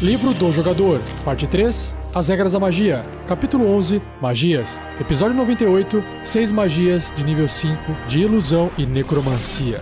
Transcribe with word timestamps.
Livro 0.00 0.32
do 0.32 0.52
Jogador, 0.52 1.00
Parte 1.24 1.48
3 1.48 1.96
As 2.14 2.28
Regras 2.28 2.52
da 2.52 2.60
Magia, 2.60 3.04
Capítulo 3.26 3.66
11 3.66 4.00
Magias, 4.22 4.78
Episódio 5.00 5.34
98 5.36 6.04
Seis 6.22 6.52
Magias 6.52 7.12
de 7.16 7.24
nível 7.24 7.48
5 7.48 7.76
de 8.06 8.20
Ilusão 8.20 8.70
e 8.78 8.86
Necromancia. 8.86 9.80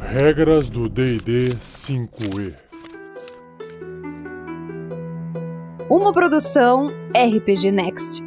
Regras 0.00 0.68
do 0.68 0.88
DD 0.88 1.56
5E 1.88 2.54
Uma 5.90 6.12
produção 6.12 6.92
RPG 7.12 7.72
Next. 7.72 8.22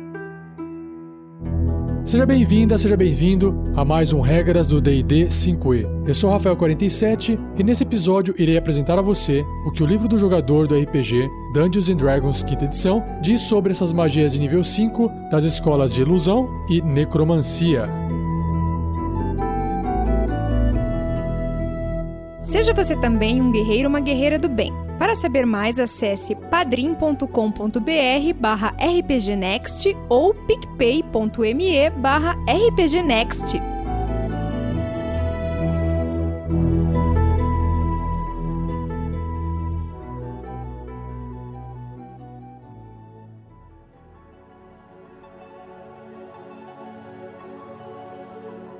Seja 2.04 2.26
bem-vinda, 2.26 2.78
seja 2.78 2.98
bem-vindo 2.98 3.63
a 3.76 3.84
mais 3.84 4.14
um 4.14 4.22
Regras 4.22 4.68
do 4.68 4.80
D&D 4.80 5.28
5e. 5.28 6.08
Eu 6.08 6.14
sou 6.14 6.30
Rafael47 6.30 7.40
e 7.58 7.64
nesse 7.64 7.84
episódio 7.84 8.36
irei 8.38 8.56
apresentar 8.56 9.00
a 9.00 9.02
você 9.02 9.44
o 9.66 9.72
que 9.72 9.82
o 9.82 9.86
livro 9.86 10.08
do 10.08 10.20
jogador 10.20 10.68
do 10.68 10.80
RPG 10.80 11.28
Dungeons 11.54 11.90
and 11.90 11.96
Dragons 11.96 12.40
5 12.42 12.64
edição 12.64 13.04
diz 13.22 13.42
sobre 13.42 13.72
essas 13.72 13.92
magias 13.92 14.34
de 14.34 14.40
nível 14.40 14.64
5 14.64 15.10
das 15.32 15.44
escolas 15.44 15.94
de 15.94 16.02
ilusão 16.02 16.48
e 16.70 16.82
necromancia. 16.82 17.90
Seja 22.42 22.74
você 22.74 22.96
também 22.96 23.42
um 23.42 23.52
guerreiro 23.52 23.88
ou 23.88 23.90
uma 23.90 24.00
guerreira 24.00 24.38
do 24.38 24.48
bem. 24.48 24.72
Para 25.00 25.16
saber 25.16 25.46
mais, 25.46 25.80
acesse 25.80 26.36
padrim.com.br 26.36 27.28
barra 28.40 28.74
rpgnext 28.80 29.96
ou 30.08 30.34
picpay.me 30.34 31.90
barra 31.90 32.38
rpgnext. 32.48 33.73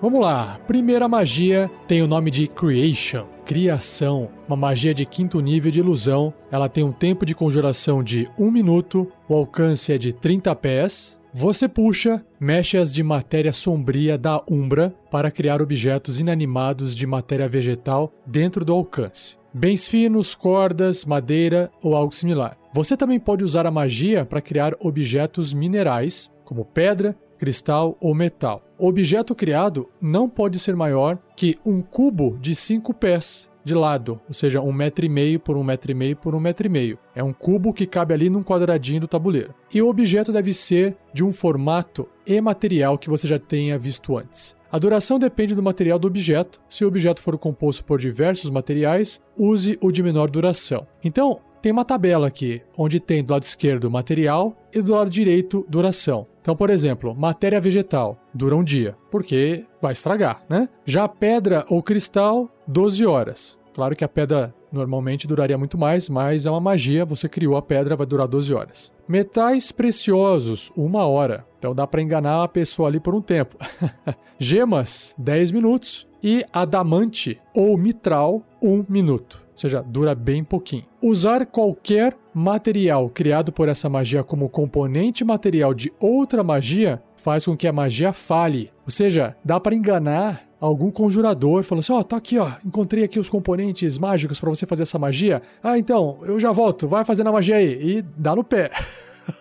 Vamos 0.04 0.20
lá, 0.20 0.60
primeira 0.68 1.08
magia 1.08 1.72
tem 1.88 2.02
o 2.02 2.08
nome 2.08 2.30
de 2.30 2.46
Creation, 2.46 3.26
criação, 3.46 4.30
uma 4.46 4.58
magia 4.58 4.94
de 4.94 5.06
quinto 5.06 5.40
nível 5.40 5.72
de 5.72 5.80
ilusão. 5.80 6.34
Ela 6.52 6.68
tem 6.68 6.84
um 6.84 6.92
tempo 6.92 7.26
de 7.26 7.34
conjuração 7.34 8.04
de 8.04 8.28
1 8.38 8.52
minuto, 8.52 9.10
o 9.30 9.34
alcance 9.34 9.94
é 9.94 9.98
de 9.98 10.12
30 10.12 10.54
pés. 10.58 11.18
Você 11.34 11.70
puxa 11.70 12.22
mechas 12.38 12.94
de 12.94 13.02
matéria 13.02 13.54
sombria 13.54 14.18
da 14.18 14.44
Umbra 14.46 14.94
para 15.10 15.32
criar 15.32 15.62
objetos 15.62 16.20
inanimados 16.20 16.94
de 16.94 17.08
matéria 17.08 17.48
vegetal 17.48 18.12
dentro 18.28 18.66
do 18.66 18.74
alcance. 18.74 19.38
Bens 19.54 19.88
finos, 19.88 20.36
cordas, 20.36 21.06
madeira 21.06 21.72
ou 21.82 21.96
algo 21.96 22.14
similar. 22.14 22.58
Você 22.74 22.98
também 22.98 23.22
pode 23.22 23.42
usar 23.42 23.66
a 23.66 23.72
magia 23.72 24.26
para 24.26 24.42
criar 24.42 24.76
objetos 24.82 25.54
minerais, 25.54 26.30
como 26.44 26.66
pedra, 26.66 27.16
cristal 27.38 27.98
ou 28.00 28.14
metal. 28.14 28.64
O 28.78 28.88
objeto 28.88 29.34
criado 29.34 29.90
não 30.02 30.30
pode 30.30 30.60
ser 30.60 30.76
maior 30.76 31.18
que 31.36 31.58
um 31.66 31.82
cubo 31.82 32.38
de 32.40 32.56
5 32.56 32.94
pés 32.94 33.50
de 33.64 33.74
lado, 33.74 34.20
ou 34.28 34.34
seja, 34.34 34.62
um 34.62 34.74
metro 34.74 35.06
e 35.06 35.10
meio 35.10 35.40
por 35.40 35.56
um 35.56 35.64
metro 35.64 35.92
e 35.92 35.96
meio 35.96 36.16
por 36.16 36.36
um 36.36 36.40
metro 36.40 36.68
e 36.68 36.70
meio. 36.70 37.00
É 37.16 37.24
um 37.24 37.32
cubo 37.32 37.74
que 37.74 37.88
cabe 37.88 38.14
ali 38.14 38.30
num 38.30 38.44
quadradinho 38.44 39.02
do 39.02 39.08
tabuleiro. 39.08 39.54
E 39.74 39.82
o 39.82 39.88
objeto 39.88 40.32
deve 40.32 40.54
ser 40.54 40.98
de 41.14 41.24
um 41.24 41.32
formato 41.32 42.08
e 42.26 42.40
material 42.42 42.98
que 42.98 43.10
você 43.10 43.28
já 43.28 43.40
tenha 43.40 43.80
visto 43.80 44.18
antes. 44.18 44.56
A 44.72 44.80
duração 44.80 45.20
depende 45.20 45.54
do 45.54 45.62
material 45.62 46.00
do 46.00 46.08
objeto. 46.08 46.60
Se 46.68 46.84
o 46.84 46.88
objeto 46.88 47.22
for 47.22 47.38
composto 47.38 47.86
por 47.86 48.00
diversos 48.00 48.50
materiais, 48.50 49.22
use 49.38 49.78
o 49.80 49.92
de 49.92 50.02
menor 50.02 50.30
duração. 50.30 50.88
Então, 51.04 51.40
tem 51.64 51.72
uma 51.72 51.86
tabela 51.86 52.28
aqui, 52.28 52.62
onde 52.78 53.00
tem 53.00 53.24
do 53.24 53.32
lado 53.32 53.44
esquerdo 53.44 53.90
material 53.90 54.54
e 54.74 54.82
do 54.82 54.94
lado 54.94 55.10
direito 55.10 55.66
duração. 55.70 56.28
Então, 56.42 56.58
por 56.58 56.70
exemplo, 56.70 57.16
matéria 57.16 57.62
vegetal 57.62 58.18
dura 58.34 58.54
um 58.54 58.64
dia, 58.66 58.98
porque 59.10 59.64
vai 59.82 59.94
estragar, 59.94 60.42
né? 60.50 60.68
Já 60.86 61.08
pedra 61.08 61.66
ou 61.70 61.82
cristal, 61.82 62.50
12 62.68 63.06
horas. 63.06 63.58
Claro 63.74 63.96
que 63.96 64.04
a 64.04 64.10
pedra 64.10 64.54
normalmente 64.74 65.26
duraria 65.26 65.58
muito 65.58 65.78
mais, 65.78 66.10
mas 66.10 66.46
é 66.46 66.52
uma 66.52 66.60
magia, 66.60 67.06
você 67.06 67.30
criou 67.30 67.56
a 67.56 67.62
pedra, 67.62 67.96
vai 67.96 68.06
durar 68.06 68.28
12 68.28 68.54
horas. 68.54 68.92
Metais 69.08 69.72
preciosos, 69.72 70.70
uma 70.76 71.08
hora. 71.08 71.46
Então 71.60 71.74
dá 71.74 71.88
para 71.88 72.02
enganar 72.02 72.44
a 72.44 72.48
pessoa 72.50 72.90
ali 72.90 73.00
por 73.00 73.16
um 73.16 73.22
tempo. 73.22 73.56
Gemas, 74.38 75.16
10 75.18 75.52
minutos. 75.52 76.06
E 76.22 76.46
adamante 76.52 77.40
ou 77.54 77.78
mitral, 77.78 78.42
1 78.62 78.86
minuto 78.90 79.43
ou 79.54 79.58
seja, 79.58 79.82
dura 79.82 80.16
bem 80.16 80.44
pouquinho. 80.44 80.84
Usar 81.02 81.46
qualquer 81.46 82.16
material 82.34 83.10
criado 83.10 83.52
por 83.52 83.70
essa 83.70 83.88
magia 83.88 84.24
como 84.24 84.50
componente 84.50 85.24
material 85.24 85.74
de 85.74 85.94
outra 86.00 86.44
magia 86.44 87.02
faz 87.16 87.46
com 87.46 87.56
que 87.56 87.68
a 87.68 87.74
magia 87.74 88.12
fale. 88.12 88.72
Ou 88.86 88.92
seja, 88.92 89.36
dá 89.46 89.60
para 89.60 89.76
enganar 89.76 90.42
algum 90.60 90.92
conjurador 90.92 91.64
falando 91.64 91.80
assim: 91.80 91.94
ó, 91.94 92.00
oh, 92.00 92.04
tá 92.04 92.18
aqui, 92.18 92.38
ó, 92.38 92.52
encontrei 92.66 93.04
aqui 93.04 93.20
os 93.20 93.30
componentes 93.30 93.98
mágicos 93.98 94.40
para 94.40 94.50
você 94.50 94.66
fazer 94.66 94.84
essa 94.84 95.00
magia. 95.00 95.42
Ah, 95.62 95.78
então, 95.78 96.20
eu 96.24 96.40
já 96.40 96.52
volto, 96.52 96.88
vai 96.88 97.06
fazendo 97.06 97.28
a 97.28 97.32
magia 97.32 97.56
aí. 97.56 97.98
E 97.98 98.02
dá 98.02 98.36
no 98.36 98.44
pé. 98.44 98.72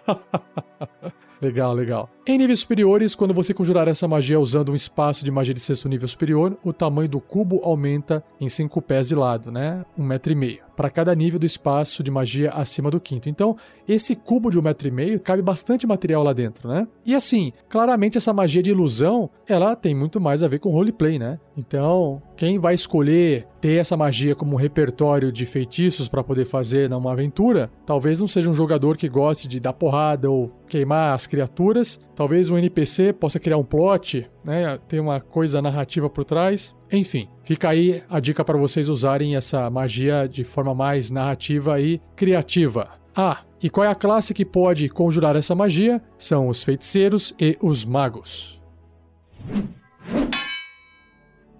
Legal, 1.42 1.74
legal. 1.74 2.08
Em 2.24 2.38
níveis 2.38 2.60
superiores, 2.60 3.16
quando 3.16 3.34
você 3.34 3.52
conjurar 3.52 3.88
essa 3.88 4.06
magia 4.06 4.38
usando 4.38 4.70
um 4.70 4.76
espaço 4.76 5.24
de 5.24 5.30
magia 5.32 5.52
de 5.52 5.58
sexto 5.58 5.88
nível 5.88 6.06
superior, 6.06 6.56
o 6.62 6.72
tamanho 6.72 7.08
do 7.08 7.20
cubo 7.20 7.60
aumenta 7.64 8.22
em 8.40 8.48
5 8.48 8.80
pés 8.80 9.08
de 9.08 9.16
lado, 9.16 9.50
né? 9.50 9.84
Um 9.98 10.04
metro 10.04 10.30
e 10.30 10.36
meio. 10.36 10.62
Para 10.76 10.90
cada 10.90 11.14
nível 11.14 11.38
do 11.38 11.46
espaço 11.46 12.02
de 12.02 12.10
magia 12.10 12.50
acima 12.50 12.90
do 12.90 13.00
quinto. 13.00 13.28
Então, 13.28 13.56
esse 13.86 14.14
cubo 14.16 14.50
de 14.50 14.58
um 14.58 14.62
metro 14.62 14.88
e 14.88 14.90
meio 14.90 15.20
cabe 15.20 15.42
bastante 15.42 15.86
material 15.86 16.22
lá 16.22 16.32
dentro, 16.32 16.68
né? 16.68 16.86
E 17.04 17.14
assim, 17.14 17.52
claramente 17.68 18.16
essa 18.16 18.32
magia 18.32 18.62
de 18.62 18.70
ilusão, 18.70 19.30
ela 19.46 19.76
tem 19.76 19.94
muito 19.94 20.20
mais 20.20 20.42
a 20.42 20.48
ver 20.48 20.58
com 20.58 20.70
roleplay, 20.70 21.18
né? 21.18 21.38
Então, 21.56 22.22
quem 22.36 22.58
vai 22.58 22.74
escolher 22.74 23.46
ter 23.60 23.76
essa 23.76 23.96
magia 23.96 24.34
como 24.34 24.54
um 24.54 24.58
repertório 24.58 25.30
de 25.30 25.46
feitiços 25.46 26.08
para 26.08 26.24
poder 26.24 26.44
fazer 26.46 26.88
numa 26.90 27.12
aventura, 27.12 27.70
talvez 27.86 28.20
não 28.20 28.26
seja 28.26 28.50
um 28.50 28.54
jogador 28.54 28.96
que 28.96 29.08
goste 29.08 29.46
de 29.46 29.60
dar 29.60 29.72
porrada 29.72 30.30
ou 30.30 30.50
queimar 30.66 31.14
as 31.14 31.26
criaturas. 31.26 32.00
Talvez 32.14 32.50
um 32.50 32.58
NPC 32.58 33.12
possa 33.12 33.38
criar 33.38 33.58
um 33.58 33.64
plot, 33.64 34.28
né? 34.44 34.78
Ter 34.88 35.00
uma 35.00 35.20
coisa 35.20 35.62
narrativa 35.62 36.08
por 36.08 36.24
trás. 36.24 36.74
Enfim, 36.92 37.26
fica 37.42 37.70
aí 37.70 38.02
a 38.08 38.20
dica 38.20 38.44
para 38.44 38.58
vocês 38.58 38.88
usarem 38.88 39.34
essa 39.34 39.70
magia 39.70 40.28
de 40.28 40.44
forma 40.44 40.74
mais 40.74 41.10
narrativa 41.10 41.80
e 41.80 41.98
criativa. 42.14 42.90
Ah, 43.16 43.38
e 43.62 43.70
qual 43.70 43.86
é 43.86 43.88
a 43.88 43.94
classe 43.94 44.34
que 44.34 44.44
pode 44.44 44.88
conjurar 44.90 45.34
essa 45.34 45.54
magia? 45.54 46.02
São 46.18 46.48
os 46.48 46.62
feiticeiros 46.62 47.34
e 47.40 47.56
os 47.62 47.84
magos. 47.84 48.60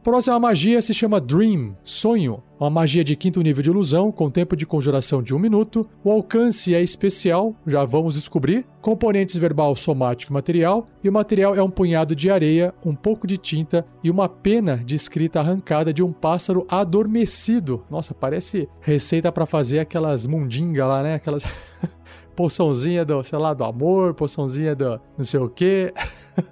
Próxima 0.03 0.37
magia 0.37 0.83
se 0.83 0.93
chama 0.93 1.21
Dream, 1.21 1.77
sonho. 1.85 2.43
Uma 2.59 2.69
magia 2.69 3.05
de 3.05 3.15
quinto 3.15 3.41
nível 3.41 3.63
de 3.63 3.71
ilusão, 3.71 4.11
com 4.11 4.29
tempo 4.29 4.57
de 4.57 4.67
conjuração 4.67 5.23
de 5.23 5.33
um 5.33 5.39
minuto. 5.39 5.89
O 6.03 6.11
alcance 6.11 6.75
é 6.75 6.83
especial, 6.83 7.55
já 7.65 7.85
vamos 7.85 8.15
descobrir. 8.15 8.67
Componentes 8.81 9.37
verbal, 9.37 9.77
somático 9.77 10.33
e 10.33 10.35
material. 10.35 10.89
E 11.05 11.09
o 11.09 11.13
material 11.13 11.55
é 11.55 11.63
um 11.63 11.71
punhado 11.71 12.17
de 12.17 12.29
areia, 12.29 12.75
um 12.85 12.97
pouco 12.97 13.29
de 13.29 13.37
tinta 13.37 13.87
e 14.03 14.11
uma 14.11 14.29
pena 14.29 14.77
de 14.77 14.97
escrita 14.97 15.39
arrancada 15.39 15.93
de 15.93 16.03
um 16.03 16.13
pássaro 16.13 16.67
adormecido. 16.69 17.85
Nossa, 17.89 18.13
parece 18.13 18.69
receita 18.81 19.31
para 19.31 19.47
fazer 19.47 19.79
aquelas 19.79 20.27
mundingas 20.27 20.89
lá, 20.89 21.01
né? 21.05 21.15
Aquelas. 21.15 21.45
poçãozinha 22.35 23.05
do, 23.05 23.23
sei 23.23 23.39
lá, 23.39 23.55
do 23.55 23.63
amor, 23.63 24.15
poçãozinha 24.15 24.75
do 24.75 25.01
não 25.17 25.25
sei 25.25 25.39
o 25.39 25.49
quê. 25.49 25.95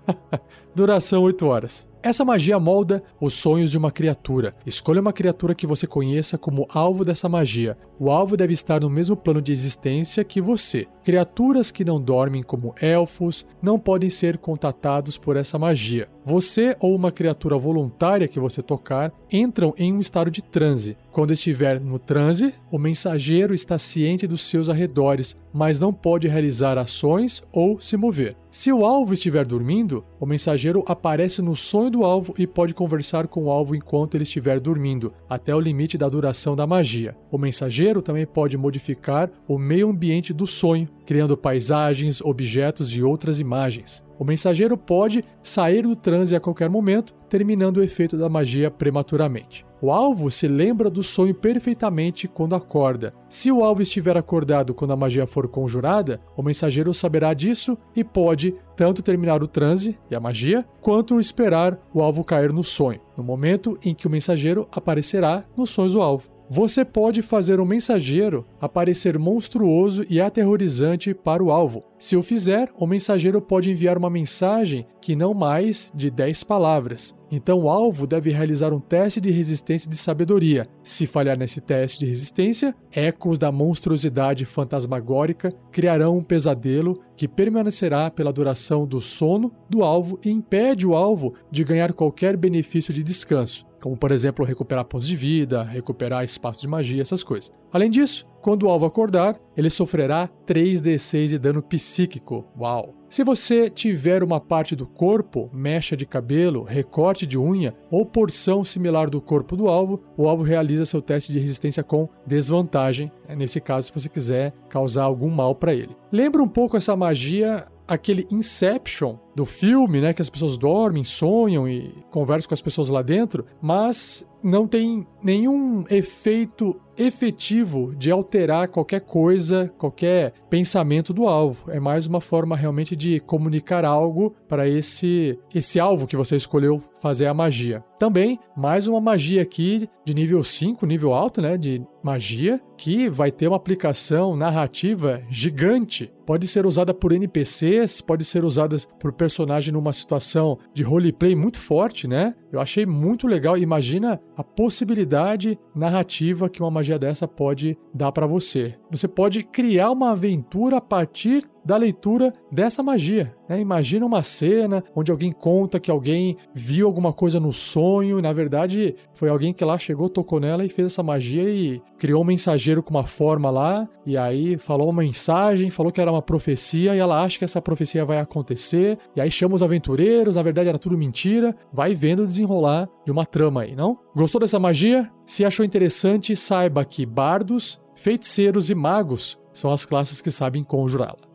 Duração 0.72 1.22
8 1.22 1.46
horas. 1.46 1.89
Essa 2.02 2.24
magia 2.24 2.58
molda 2.58 3.02
os 3.20 3.34
sonhos 3.34 3.70
de 3.70 3.76
uma 3.76 3.90
criatura. 3.90 4.54
Escolha 4.64 5.02
uma 5.02 5.12
criatura 5.12 5.54
que 5.54 5.66
você 5.66 5.86
conheça 5.86 6.38
como 6.38 6.66
alvo 6.70 7.04
dessa 7.04 7.28
magia. 7.28 7.76
O 8.02 8.10
alvo 8.10 8.34
deve 8.34 8.54
estar 8.54 8.80
no 8.80 8.88
mesmo 8.88 9.14
plano 9.14 9.42
de 9.42 9.52
existência 9.52 10.24
que 10.24 10.40
você. 10.40 10.88
Criaturas 11.04 11.70
que 11.70 11.84
não 11.84 12.00
dormem, 12.00 12.42
como 12.42 12.74
elfos, 12.80 13.46
não 13.60 13.78
podem 13.78 14.08
ser 14.08 14.38
contatados 14.38 15.18
por 15.18 15.36
essa 15.36 15.58
magia. 15.58 16.08
Você 16.24 16.76
ou 16.80 16.94
uma 16.94 17.12
criatura 17.12 17.58
voluntária 17.58 18.28
que 18.28 18.40
você 18.40 18.62
tocar 18.62 19.12
entram 19.30 19.74
em 19.76 19.92
um 19.92 20.00
estado 20.00 20.30
de 20.30 20.42
transe. 20.42 20.96
Quando 21.10 21.32
estiver 21.32 21.80
no 21.80 21.98
transe, 21.98 22.54
o 22.70 22.78
mensageiro 22.78 23.52
está 23.52 23.78
ciente 23.78 24.26
dos 24.26 24.42
seus 24.42 24.68
arredores, 24.68 25.36
mas 25.52 25.80
não 25.80 25.92
pode 25.92 26.28
realizar 26.28 26.78
ações 26.78 27.42
ou 27.52 27.80
se 27.80 27.96
mover. 27.96 28.36
Se 28.50 28.72
o 28.72 28.84
alvo 28.84 29.14
estiver 29.14 29.44
dormindo, 29.44 30.04
o 30.18 30.26
mensageiro 30.26 30.84
aparece 30.86 31.40
no 31.40 31.56
sonho 31.56 31.90
do 31.90 32.04
alvo 32.04 32.34
e 32.36 32.46
pode 32.46 32.74
conversar 32.74 33.26
com 33.28 33.44
o 33.44 33.50
alvo 33.50 33.74
enquanto 33.74 34.16
ele 34.16 34.24
estiver 34.24 34.60
dormindo, 34.60 35.12
até 35.28 35.54
o 35.54 35.60
limite 35.60 35.96
da 35.96 36.08
duração 36.08 36.54
da 36.54 36.66
magia. 36.66 37.16
O 37.30 37.38
mensageiro 37.38 37.89
também 38.00 38.24
pode 38.24 38.56
modificar 38.56 39.28
o 39.48 39.58
meio 39.58 39.90
ambiente 39.90 40.32
do 40.32 40.46
sonho, 40.46 40.88
criando 41.04 41.36
paisagens, 41.36 42.20
objetos 42.20 42.90
e 42.94 43.02
outras 43.02 43.40
imagens. 43.40 44.04
O 44.20 44.24
mensageiro 44.24 44.76
pode 44.76 45.24
sair 45.42 45.82
do 45.82 45.96
transe 45.96 46.36
a 46.36 46.40
qualquer 46.40 46.68
momento, 46.68 47.14
terminando 47.28 47.78
o 47.78 47.82
efeito 47.82 48.18
da 48.18 48.28
magia 48.28 48.70
prematuramente. 48.70 49.64
O 49.82 49.90
alvo 49.90 50.30
se 50.30 50.46
lembra 50.46 50.90
do 50.90 51.02
sonho 51.02 51.34
perfeitamente 51.34 52.28
quando 52.28 52.54
acorda. 52.54 53.14
Se 53.30 53.50
o 53.50 53.64
alvo 53.64 53.80
estiver 53.80 54.18
acordado 54.18 54.74
quando 54.74 54.90
a 54.90 54.96
magia 54.96 55.26
for 55.26 55.48
conjurada, 55.48 56.20
o 56.36 56.42
mensageiro 56.42 56.92
saberá 56.92 57.32
disso 57.32 57.78
e 57.96 58.04
pode 58.04 58.54
tanto 58.76 59.02
terminar 59.02 59.42
o 59.42 59.48
transe 59.48 59.98
e 60.10 60.14
a 60.14 60.20
magia, 60.20 60.66
quanto 60.82 61.18
esperar 61.18 61.80
o 61.94 62.02
alvo 62.02 62.22
cair 62.22 62.52
no 62.52 62.62
sonho, 62.62 63.00
no 63.16 63.24
momento 63.24 63.78
em 63.82 63.94
que 63.94 64.06
o 64.06 64.10
mensageiro 64.10 64.68
aparecerá 64.70 65.44
nos 65.56 65.70
sonhos 65.70 65.94
do 65.94 66.02
alvo. 66.02 66.39
Você 66.52 66.84
pode 66.84 67.22
fazer 67.22 67.60
um 67.60 67.64
mensageiro 67.64 68.44
aparecer 68.60 69.16
monstruoso 69.16 70.04
e 70.10 70.20
aterrorizante 70.20 71.14
para 71.14 71.44
o 71.44 71.52
alvo. 71.52 71.84
Se 71.96 72.16
o 72.16 72.22
fizer, 72.22 72.68
o 72.76 72.88
mensageiro 72.88 73.40
pode 73.40 73.70
enviar 73.70 73.96
uma 73.96 74.10
mensagem 74.10 74.84
que 75.00 75.14
não 75.14 75.32
mais 75.32 75.92
de 75.94 76.10
10 76.10 76.42
palavras. 76.42 77.14
Então 77.30 77.60
o 77.60 77.70
alvo 77.70 78.04
deve 78.04 78.30
realizar 78.30 78.72
um 78.72 78.80
teste 78.80 79.20
de 79.20 79.30
resistência 79.30 79.88
de 79.88 79.96
sabedoria. 79.96 80.66
Se 80.82 81.06
falhar 81.06 81.38
nesse 81.38 81.60
teste 81.60 82.00
de 82.00 82.06
resistência, 82.06 82.74
ecos 82.90 83.38
da 83.38 83.52
monstruosidade 83.52 84.44
fantasmagórica 84.44 85.52
criarão 85.70 86.18
um 86.18 86.24
pesadelo 86.24 87.00
que 87.14 87.28
permanecerá 87.28 88.10
pela 88.10 88.32
duração 88.32 88.88
do 88.88 89.00
sono 89.00 89.52
do 89.68 89.84
alvo 89.84 90.18
e 90.24 90.30
impede 90.32 90.84
o 90.84 90.96
alvo 90.96 91.32
de 91.48 91.62
ganhar 91.62 91.92
qualquer 91.92 92.36
benefício 92.36 92.92
de 92.92 93.04
descanso 93.04 93.69
como 93.80 93.96
por 93.96 94.12
exemplo 94.12 94.44
recuperar 94.44 94.84
pontos 94.84 95.08
de 95.08 95.16
vida, 95.16 95.62
recuperar 95.62 96.24
espaço 96.24 96.60
de 96.60 96.68
magia, 96.68 97.02
essas 97.02 97.22
coisas. 97.22 97.52
Além 97.72 97.90
disso, 97.90 98.26
quando 98.42 98.64
o 98.64 98.68
alvo 98.68 98.86
acordar, 98.86 99.38
ele 99.56 99.70
sofrerá 99.70 100.28
3d6 100.46 101.28
de 101.28 101.38
dano 101.38 101.62
psíquico. 101.62 102.44
Uau! 102.58 102.94
Se 103.08 103.24
você 103.24 103.68
tiver 103.68 104.22
uma 104.22 104.40
parte 104.40 104.76
do 104.76 104.86
corpo, 104.86 105.50
mecha 105.52 105.96
de 105.96 106.06
cabelo, 106.06 106.62
recorte 106.62 107.26
de 107.26 107.36
unha 107.36 107.74
ou 107.90 108.06
porção 108.06 108.62
similar 108.62 109.10
do 109.10 109.20
corpo 109.20 109.56
do 109.56 109.68
alvo, 109.68 110.00
o 110.16 110.28
alvo 110.28 110.44
realiza 110.44 110.86
seu 110.86 111.02
teste 111.02 111.32
de 111.32 111.40
resistência 111.40 111.82
com 111.82 112.08
desvantagem, 112.24 113.10
né? 113.28 113.34
nesse 113.34 113.60
caso 113.60 113.88
se 113.88 113.92
você 113.92 114.08
quiser 114.08 114.52
causar 114.68 115.02
algum 115.02 115.28
mal 115.28 115.56
para 115.56 115.74
ele. 115.74 115.96
Lembra 116.12 116.42
um 116.42 116.48
pouco 116.48 116.76
essa 116.76 116.96
magia 116.96 117.66
aquele 117.90 118.24
Inception 118.30 119.16
do 119.34 119.44
filme, 119.44 120.00
né, 120.00 120.12
que 120.12 120.22
as 120.22 120.30
pessoas 120.30 120.56
dormem, 120.56 121.04
sonham 121.04 121.68
e 121.68 121.94
conversam 122.10 122.48
com 122.48 122.54
as 122.54 122.62
pessoas 122.62 122.88
lá 122.88 123.02
dentro, 123.02 123.44
mas 123.60 124.26
não 124.42 124.66
tem 124.66 125.06
nenhum 125.22 125.84
efeito 125.90 126.80
efetivo 126.96 127.94
de 127.96 128.10
alterar 128.10 128.68
qualquer 128.68 129.00
coisa, 129.00 129.72
qualquer 129.78 130.34
pensamento 130.50 131.14
do 131.14 131.26
alvo. 131.26 131.70
É 131.70 131.80
mais 131.80 132.06
uma 132.06 132.20
forma 132.20 132.54
realmente 132.54 132.94
de 132.94 133.20
comunicar 133.20 133.84
algo 133.84 134.34
para 134.46 134.68
esse 134.68 135.38
esse 135.54 135.80
alvo 135.80 136.06
que 136.06 136.16
você 136.16 136.36
escolheu 136.36 136.82
fazer 137.00 137.26
a 137.26 137.34
magia. 137.34 137.82
Também 137.98 138.38
mais 138.56 138.86
uma 138.86 139.00
magia 139.00 139.40
aqui 139.40 139.88
de 140.04 140.14
nível 140.14 140.42
5, 140.42 140.84
nível 140.84 141.14
alto, 141.14 141.40
né, 141.40 141.56
de 141.56 141.82
magia, 142.02 142.60
que 142.76 143.08
vai 143.08 143.30
ter 143.30 143.46
uma 143.46 143.56
aplicação 143.56 144.36
narrativa 144.36 145.22
gigante. 145.30 146.12
Pode 146.26 146.46
ser 146.48 146.66
usada 146.66 146.92
por 146.94 147.12
NPCs, 147.12 148.00
pode 148.00 148.24
ser 148.24 148.44
usada 148.44 148.76
por 148.98 149.12
personagem 149.20 149.70
numa 149.70 149.92
situação 149.92 150.58
de 150.72 150.82
roleplay 150.82 151.36
muito 151.36 151.58
forte, 151.58 152.08
né? 152.08 152.34
Eu 152.50 152.58
achei 152.58 152.86
muito 152.86 153.26
legal. 153.26 153.58
Imagina 153.58 154.18
a 154.34 154.42
possibilidade 154.42 155.58
narrativa 155.76 156.48
que 156.48 156.62
uma 156.62 156.70
magia 156.70 156.98
dessa 156.98 157.28
pode 157.28 157.76
dar 157.92 158.12
para 158.12 158.26
você. 158.26 158.78
Você 158.90 159.06
pode 159.06 159.42
criar 159.42 159.90
uma 159.90 160.12
aventura 160.12 160.78
a 160.78 160.80
partir 160.80 161.46
da 161.70 161.76
leitura 161.76 162.34
dessa 162.50 162.82
magia. 162.82 163.32
Né? 163.48 163.60
Imagina 163.60 164.04
uma 164.04 164.24
cena 164.24 164.82
onde 164.92 165.12
alguém 165.12 165.30
conta 165.30 165.78
que 165.78 165.88
alguém 165.88 166.36
viu 166.52 166.84
alguma 166.84 167.12
coisa 167.12 167.38
no 167.38 167.52
sonho, 167.52 168.18
e 168.18 168.22
na 168.22 168.32
verdade 168.32 168.96
foi 169.14 169.28
alguém 169.28 169.52
que 169.52 169.64
lá 169.64 169.78
chegou, 169.78 170.08
tocou 170.08 170.40
nela 170.40 170.64
e 170.64 170.68
fez 170.68 170.86
essa 170.86 171.00
magia 171.00 171.48
e 171.48 171.80
criou 171.96 172.22
um 172.22 172.26
mensageiro 172.26 172.82
com 172.82 172.90
uma 172.90 173.04
forma 173.04 173.50
lá, 173.50 173.88
e 174.04 174.16
aí 174.16 174.58
falou 174.58 174.90
uma 174.90 175.00
mensagem, 175.00 175.70
falou 175.70 175.92
que 175.92 176.00
era 176.00 176.10
uma 176.10 176.20
profecia, 176.20 176.96
e 176.96 176.98
ela 176.98 177.22
acha 177.22 177.38
que 177.38 177.44
essa 177.44 177.62
profecia 177.62 178.04
vai 178.04 178.18
acontecer, 178.18 178.98
e 179.14 179.20
aí 179.20 179.30
chama 179.30 179.54
os 179.54 179.62
aventureiros, 179.62 180.34
na 180.34 180.42
verdade 180.42 180.68
era 180.68 180.78
tudo 180.78 180.98
mentira, 180.98 181.54
vai 181.72 181.94
vendo 181.94 182.26
desenrolar 182.26 182.88
de 183.06 183.12
uma 183.12 183.24
trama 183.24 183.62
aí, 183.62 183.76
não? 183.76 183.96
Gostou 184.12 184.40
dessa 184.40 184.58
magia? 184.58 185.08
Se 185.24 185.44
achou 185.44 185.64
interessante, 185.64 186.34
saiba 186.34 186.84
que 186.84 187.06
bardos, 187.06 187.80
feiticeiros 187.94 188.70
e 188.70 188.74
magos 188.74 189.38
são 189.52 189.70
as 189.70 189.86
classes 189.86 190.20
que 190.20 190.32
sabem 190.32 190.64
conjurá-la. 190.64 191.29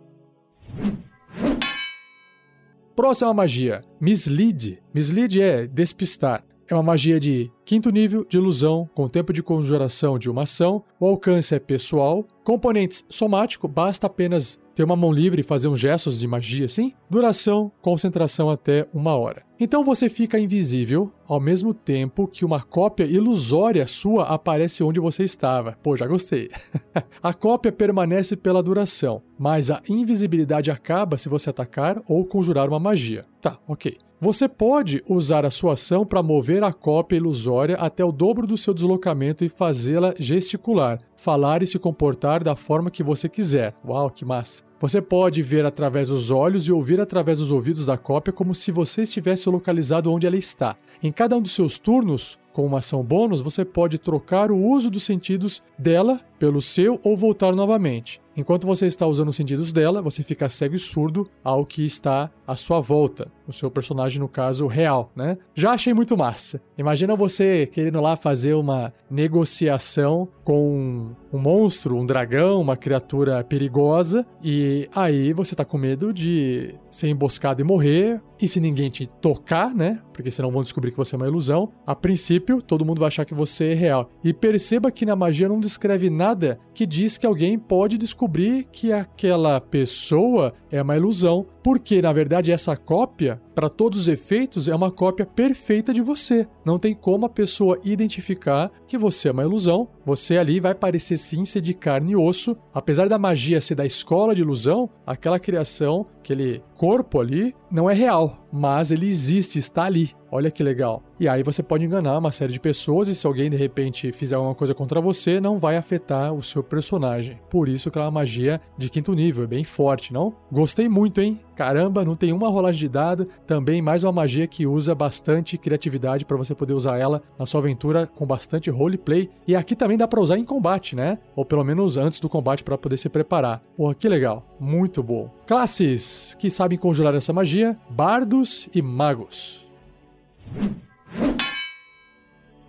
Próxima 2.95 3.33
magia, 3.33 3.83
Mislead. 4.00 4.81
Mislead 4.94 5.41
é 5.41 5.67
despistar. 5.67 6.44
É 6.67 6.73
uma 6.73 6.81
magia 6.81 7.19
de 7.19 7.51
quinto 7.63 7.91
nível 7.91 8.25
de 8.27 8.38
ilusão, 8.38 8.89
com 8.95 9.07
tempo 9.07 9.31
de 9.31 9.44
conjuração 9.44 10.17
de 10.17 10.29
uma 10.29 10.44
ação. 10.44 10.83
O 11.00 11.06
alcance 11.06 11.53
é 11.53 11.59
pessoal. 11.59 12.25
Componentes 12.44 13.06
somático, 13.07 13.67
basta 13.67 14.07
apenas 14.07 14.59
ter 14.75 14.83
uma 14.83 14.95
mão 14.95 15.12
livre 15.12 15.39
e 15.42 15.44
fazer 15.44 15.68
uns 15.68 15.80
gestos 15.80 16.19
de 16.19 16.27
magia 16.27 16.66
assim. 16.66 16.94
Duração, 17.10 17.72
concentração 17.81 18.50
até 18.50 18.88
uma 18.94 19.16
hora. 19.16 19.44
Então 19.57 19.86
você 19.86 20.10
fica 20.10 20.38
invisível 20.38 21.12
ao 21.27 21.39
mesmo 21.39 21.74
tempo 21.74 22.27
que 22.27 22.44
uma 22.44 22.62
cópia 22.62 23.06
ilusória 23.06 23.88
sua 23.88 24.25
aparece 24.25 24.83
onde 24.83 25.00
você 25.00 25.24
estava. 25.24 25.77
Pô, 25.81 25.95
já 25.95 26.06
gostei. 26.06 26.50
a 27.24 27.33
cópia 27.33 27.72
permanece 27.72 28.36
pela 28.36 28.62
duração, 28.62 29.22
mas 29.39 29.72
a 29.72 29.81
invisibilidade 29.88 30.69
acaba 30.69 31.18
se 31.18 31.30
você 31.30 31.50
atacar 31.50 32.01
ou 32.06 32.25
conjurar 32.25 32.68
uma 32.68 32.80
magia. 32.80 33.25
Tá, 33.42 33.57
ok. 33.66 33.98
Você 34.19 34.48
pode 34.48 35.04
usar 35.07 35.45
a 35.45 35.51
sua 35.51 35.74
ação 35.74 36.06
para 36.06 36.24
mover 36.24 36.63
a 36.63 36.74
cópia 36.74 37.18
ilusória 37.18 37.75
até 37.75 38.04
o 38.04 38.12
dobro 38.12 38.48
do 38.48 38.57
seu 38.57 38.74
deslocamento 38.74 39.45
e 39.45 39.50
fazê-la 39.50 40.16
gesticular, 40.18 41.00
falar 41.16 41.62
e 41.62 41.68
se 41.68 41.77
comportar 41.77 42.44
da 42.44 42.56
forma 42.56 42.89
que 42.89 43.04
você 43.04 43.30
quiser. 43.30 43.75
Uau, 43.86 44.10
que 44.10 44.25
massa! 44.25 44.64
Você 44.80 45.01
pode 45.01 45.42
ver 45.42 45.66
através 45.66 46.10
dos 46.10 46.31
olhos 46.31 46.68
e 46.68 46.72
ouvir 46.72 47.00
através 47.00 47.39
dos 47.39 47.50
ouvidos 47.50 47.86
da 47.86 47.98
cópia 47.98 48.33
como 48.33 48.54
se 48.54 48.72
você 48.72 49.04
estivesse 49.04 49.50
localizado 49.50 50.12
onde 50.12 50.27
ela 50.27 50.36
está. 50.36 50.75
Em 51.01 51.12
cada 51.13 51.38
um 51.38 51.42
dos 51.42 51.54
seus 51.54 51.77
turnos, 51.77 52.38
com 52.51 52.66
uma 52.66 52.80
ação 52.80 53.01
bônus, 53.01 53.42
você 53.42 53.63
pode 53.63 53.98
trocar 53.98 54.51
o 54.51 54.57
uso 54.57 54.89
dos 54.89 55.04
sentidos 55.04 55.63
dela 55.80 56.19
pelo 56.38 56.62
seu 56.62 57.00
ou 57.04 57.16
voltar 57.16 57.56
novamente. 57.56 58.22
Enquanto 58.38 58.68
você 58.68 58.86
está 58.86 59.08
usando 59.08 59.30
os 59.30 59.36
sentidos 59.36 59.72
dela, 59.72 60.02
você 60.02 60.24
fica 60.24 60.50
cego 60.50 60.76
e 60.76 60.80
surdo 60.80 61.28
ao 61.44 61.66
que 61.66 61.86
está 61.86 62.30
à 62.46 62.56
sua 62.56 62.82
volta. 62.82 63.32
O 63.48 63.54
seu 63.54 63.72
personagem, 63.72 64.20
no 64.20 64.28
caso, 64.28 64.68
real, 64.68 65.12
né? 65.16 65.38
Já 65.54 65.72
achei 65.72 65.94
muito 65.94 66.18
massa. 66.18 66.62
Imagina 66.78 67.16
você 67.16 67.66
querendo 67.66 68.02
lá 68.02 68.16
fazer 68.16 68.54
uma 68.54 68.94
negociação 69.10 70.28
com 70.44 71.16
um 71.32 71.38
monstro, 71.38 71.98
um 71.98 72.06
dragão, 72.06 72.62
uma 72.62 72.75
criatura 72.75 73.44
perigosa, 73.44 74.25
e 74.44 74.89
aí 74.96 75.34
você 75.34 75.56
tá 75.56 75.63
com 75.63 75.77
medo 75.77 76.13
de 76.13 76.74
ser 76.89 77.08
emboscado 77.10 77.62
e 77.62 77.63
morrer, 77.63 78.22
e 78.39 78.48
se 78.48 78.60
ninguém 78.60 78.89
te 78.89 79.06
tocar, 79.06 79.74
né? 79.74 80.01
Porque 80.13 80.32
senão 80.32 80.51
vão 80.51 80.63
descobrir 80.63 80.92
que 80.92 80.98
você 80.98 81.15
é 81.15 81.18
uma 81.18 81.27
ilusão. 81.27 81.72
A 81.86 81.96
princípio, 81.96 82.62
todo 82.62 82.86
mundo 82.86 83.00
vai 83.00 83.08
achar 83.08 83.25
que 83.25 83.34
você 83.34 83.72
é 83.72 83.74
real. 83.74 84.10
E 84.24 84.34
perceba 84.34 84.92
que 84.92 85.06
na 85.06 85.15
magia 85.15 85.50
não 85.50 85.60
descreve 85.60 86.10
nada 86.10 86.60
que 86.74 86.86
diz 86.86 87.18
que 87.18 87.25
alguém 87.25 87.58
pode 87.58 87.98
descobrir 88.25 88.67
que 88.72 88.91
aquela 88.91 89.62
pessoa 89.62 90.53
é 90.72 90.82
uma 90.82 90.98
ilusão, 90.98 91.46
porque 91.65 92.00
na 92.00 92.13
verdade 92.13 92.51
essa 92.51 92.77
cópia, 92.77 93.41
para 93.55 93.69
todos 93.69 94.01
os 94.01 94.07
efeitos, 94.07 94.67
é 94.67 94.75
uma 94.75 94.91
cópia 94.91 95.25
perfeita 95.25 95.91
de 95.91 96.00
você. 96.00 96.48
Não 96.63 96.77
tem 96.77 96.93
como 96.93 97.25
a 97.25 97.29
pessoa 97.29 97.79
identificar 97.84 98.72
que 98.86 99.00
você 99.00 99.29
é 99.29 99.31
uma 99.31 99.41
ilusão. 99.41 99.88
Você 100.05 100.38
ali 100.38 100.60
vai 100.60 100.75
parecer 100.75 101.17
sim 101.17 101.43
ser 101.43 101.62
de 101.62 101.74
carne 101.74 102.12
e 102.12 102.15
osso, 102.15 102.55
apesar 102.72 103.10
da 103.10 103.17
magia 103.17 103.60
ser 103.60 103.74
da 103.74 103.84
escola 103.84 104.36
de 104.36 104.41
ilusão, 104.41 104.88
aquela 105.07 105.39
criação, 105.39 106.05
aquele 106.19 106.62
corpo 106.75 107.19
ali 107.19 107.55
não 107.72 107.89
é 107.89 107.93
real, 107.93 108.48
mas 108.51 108.91
ele 108.91 109.07
existe, 109.07 109.57
está 109.57 109.86
ali. 109.86 110.12
Olha 110.31 110.51
que 110.51 110.62
legal. 110.62 111.01
E 111.19 111.27
aí 111.27 111.43
você 111.43 111.63
pode 111.63 111.86
enganar 111.86 112.17
uma 112.17 112.31
série 112.31 112.51
de 112.51 112.60
pessoas 112.60 113.07
e 113.07 113.15
se 113.15 113.25
alguém 113.25 113.50
de 113.50 113.55
repente 113.55 114.12
fizer 114.12 114.36
alguma 114.36 114.53
coisa 114.53 114.74
contra 114.74 115.00
você, 115.00 115.39
não 115.39 115.57
vai 115.57 115.77
afetar 115.77 116.34
o 116.34 116.43
seu 116.43 116.62
personagem. 116.62 117.39
Por 117.50 117.69
isso 117.69 117.89
que 117.89 117.98
é 117.98 118.01
uma 118.01 118.12
magia 118.12 118.60
de 118.77 118.89
quinto 118.89 119.13
nível, 119.13 119.45
é 119.45 119.48
bem 119.48 119.63
forte, 119.63 120.12
não? 120.12 120.36
Gostei 120.51 120.89
muito, 120.89 121.22
hein? 121.22 121.39
Caramba, 121.55 122.03
não 122.03 122.15
tem 122.15 122.33
uma 122.33 122.50
rolagem 122.50 122.81
de 122.81 122.89
dado. 122.89 123.27
Também 123.47 123.81
mais 123.81 124.03
uma 124.03 124.12
magia 124.12 124.45
que 124.45 124.67
usa 124.67 124.93
bastante 124.93 125.57
criatividade 125.57 126.25
para 126.25 126.38
você 126.38 126.53
poder 126.53 126.74
usar 126.74 126.97
ela 126.97 127.21
na 127.39 127.45
sua 127.45 127.62
aventura 127.62 128.05
com 128.05 128.25
bastante 128.25 128.69
roleplay. 128.69 129.29
E 129.47 129.55
aqui 129.55 129.75
também 129.75 129.97
dá 129.97 130.07
para 130.07 130.21
usar 130.21 130.38
em 130.38 130.43
combate, 130.43 130.95
né? 130.95 131.17
Ou 131.35 131.45
pelo 131.45 131.63
menos 131.63 131.97
antes 131.97 132.19
do 132.19 132.29
combate 132.29 132.63
para 132.63 132.77
poder 132.77 132.97
se 132.97 133.09
preparar. 133.09 133.62
Porra, 133.77 133.95
que 133.95 134.09
legal. 134.09 134.45
Muito 134.59 135.01
bom. 135.01 135.29
Classes 135.47 136.35
que 136.38 136.50
sabem 136.50 136.77
conjurar 136.77 137.15
essa 137.15 137.31
magia: 137.33 137.75
bardos 137.89 138.69
e 138.74 138.81
magos. 138.81 139.65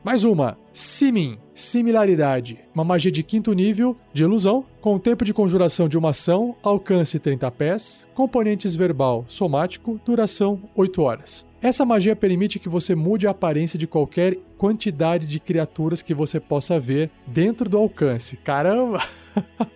Mais 0.06 0.22
uma, 0.22 0.56
Simin, 0.72 1.36
similaridade. 1.52 2.60
Uma 2.72 2.84
magia 2.84 3.10
de 3.10 3.24
quinto 3.24 3.52
nível 3.52 3.96
de 4.12 4.22
ilusão, 4.22 4.64
com 4.80 5.00
tempo 5.00 5.24
de 5.24 5.34
conjuração 5.34 5.88
de 5.88 5.98
uma 5.98 6.10
ação, 6.10 6.54
alcance 6.62 7.18
30 7.18 7.50
pés, 7.50 8.06
componentes 8.14 8.76
verbal, 8.76 9.24
somático, 9.26 10.00
duração 10.04 10.62
8 10.76 11.02
horas. 11.02 11.44
Essa 11.60 11.84
magia 11.84 12.14
permite 12.14 12.60
que 12.60 12.68
você 12.68 12.94
mude 12.94 13.26
a 13.26 13.32
aparência 13.32 13.76
de 13.76 13.88
qualquer 13.88 14.38
quantidade 14.56 15.26
de 15.26 15.38
criaturas 15.38 16.02
que 16.02 16.14
você 16.14 16.40
possa 16.40 16.80
ver 16.80 17.10
dentro 17.26 17.68
do 17.68 17.78
alcance. 17.78 18.36
Caramba! 18.36 19.02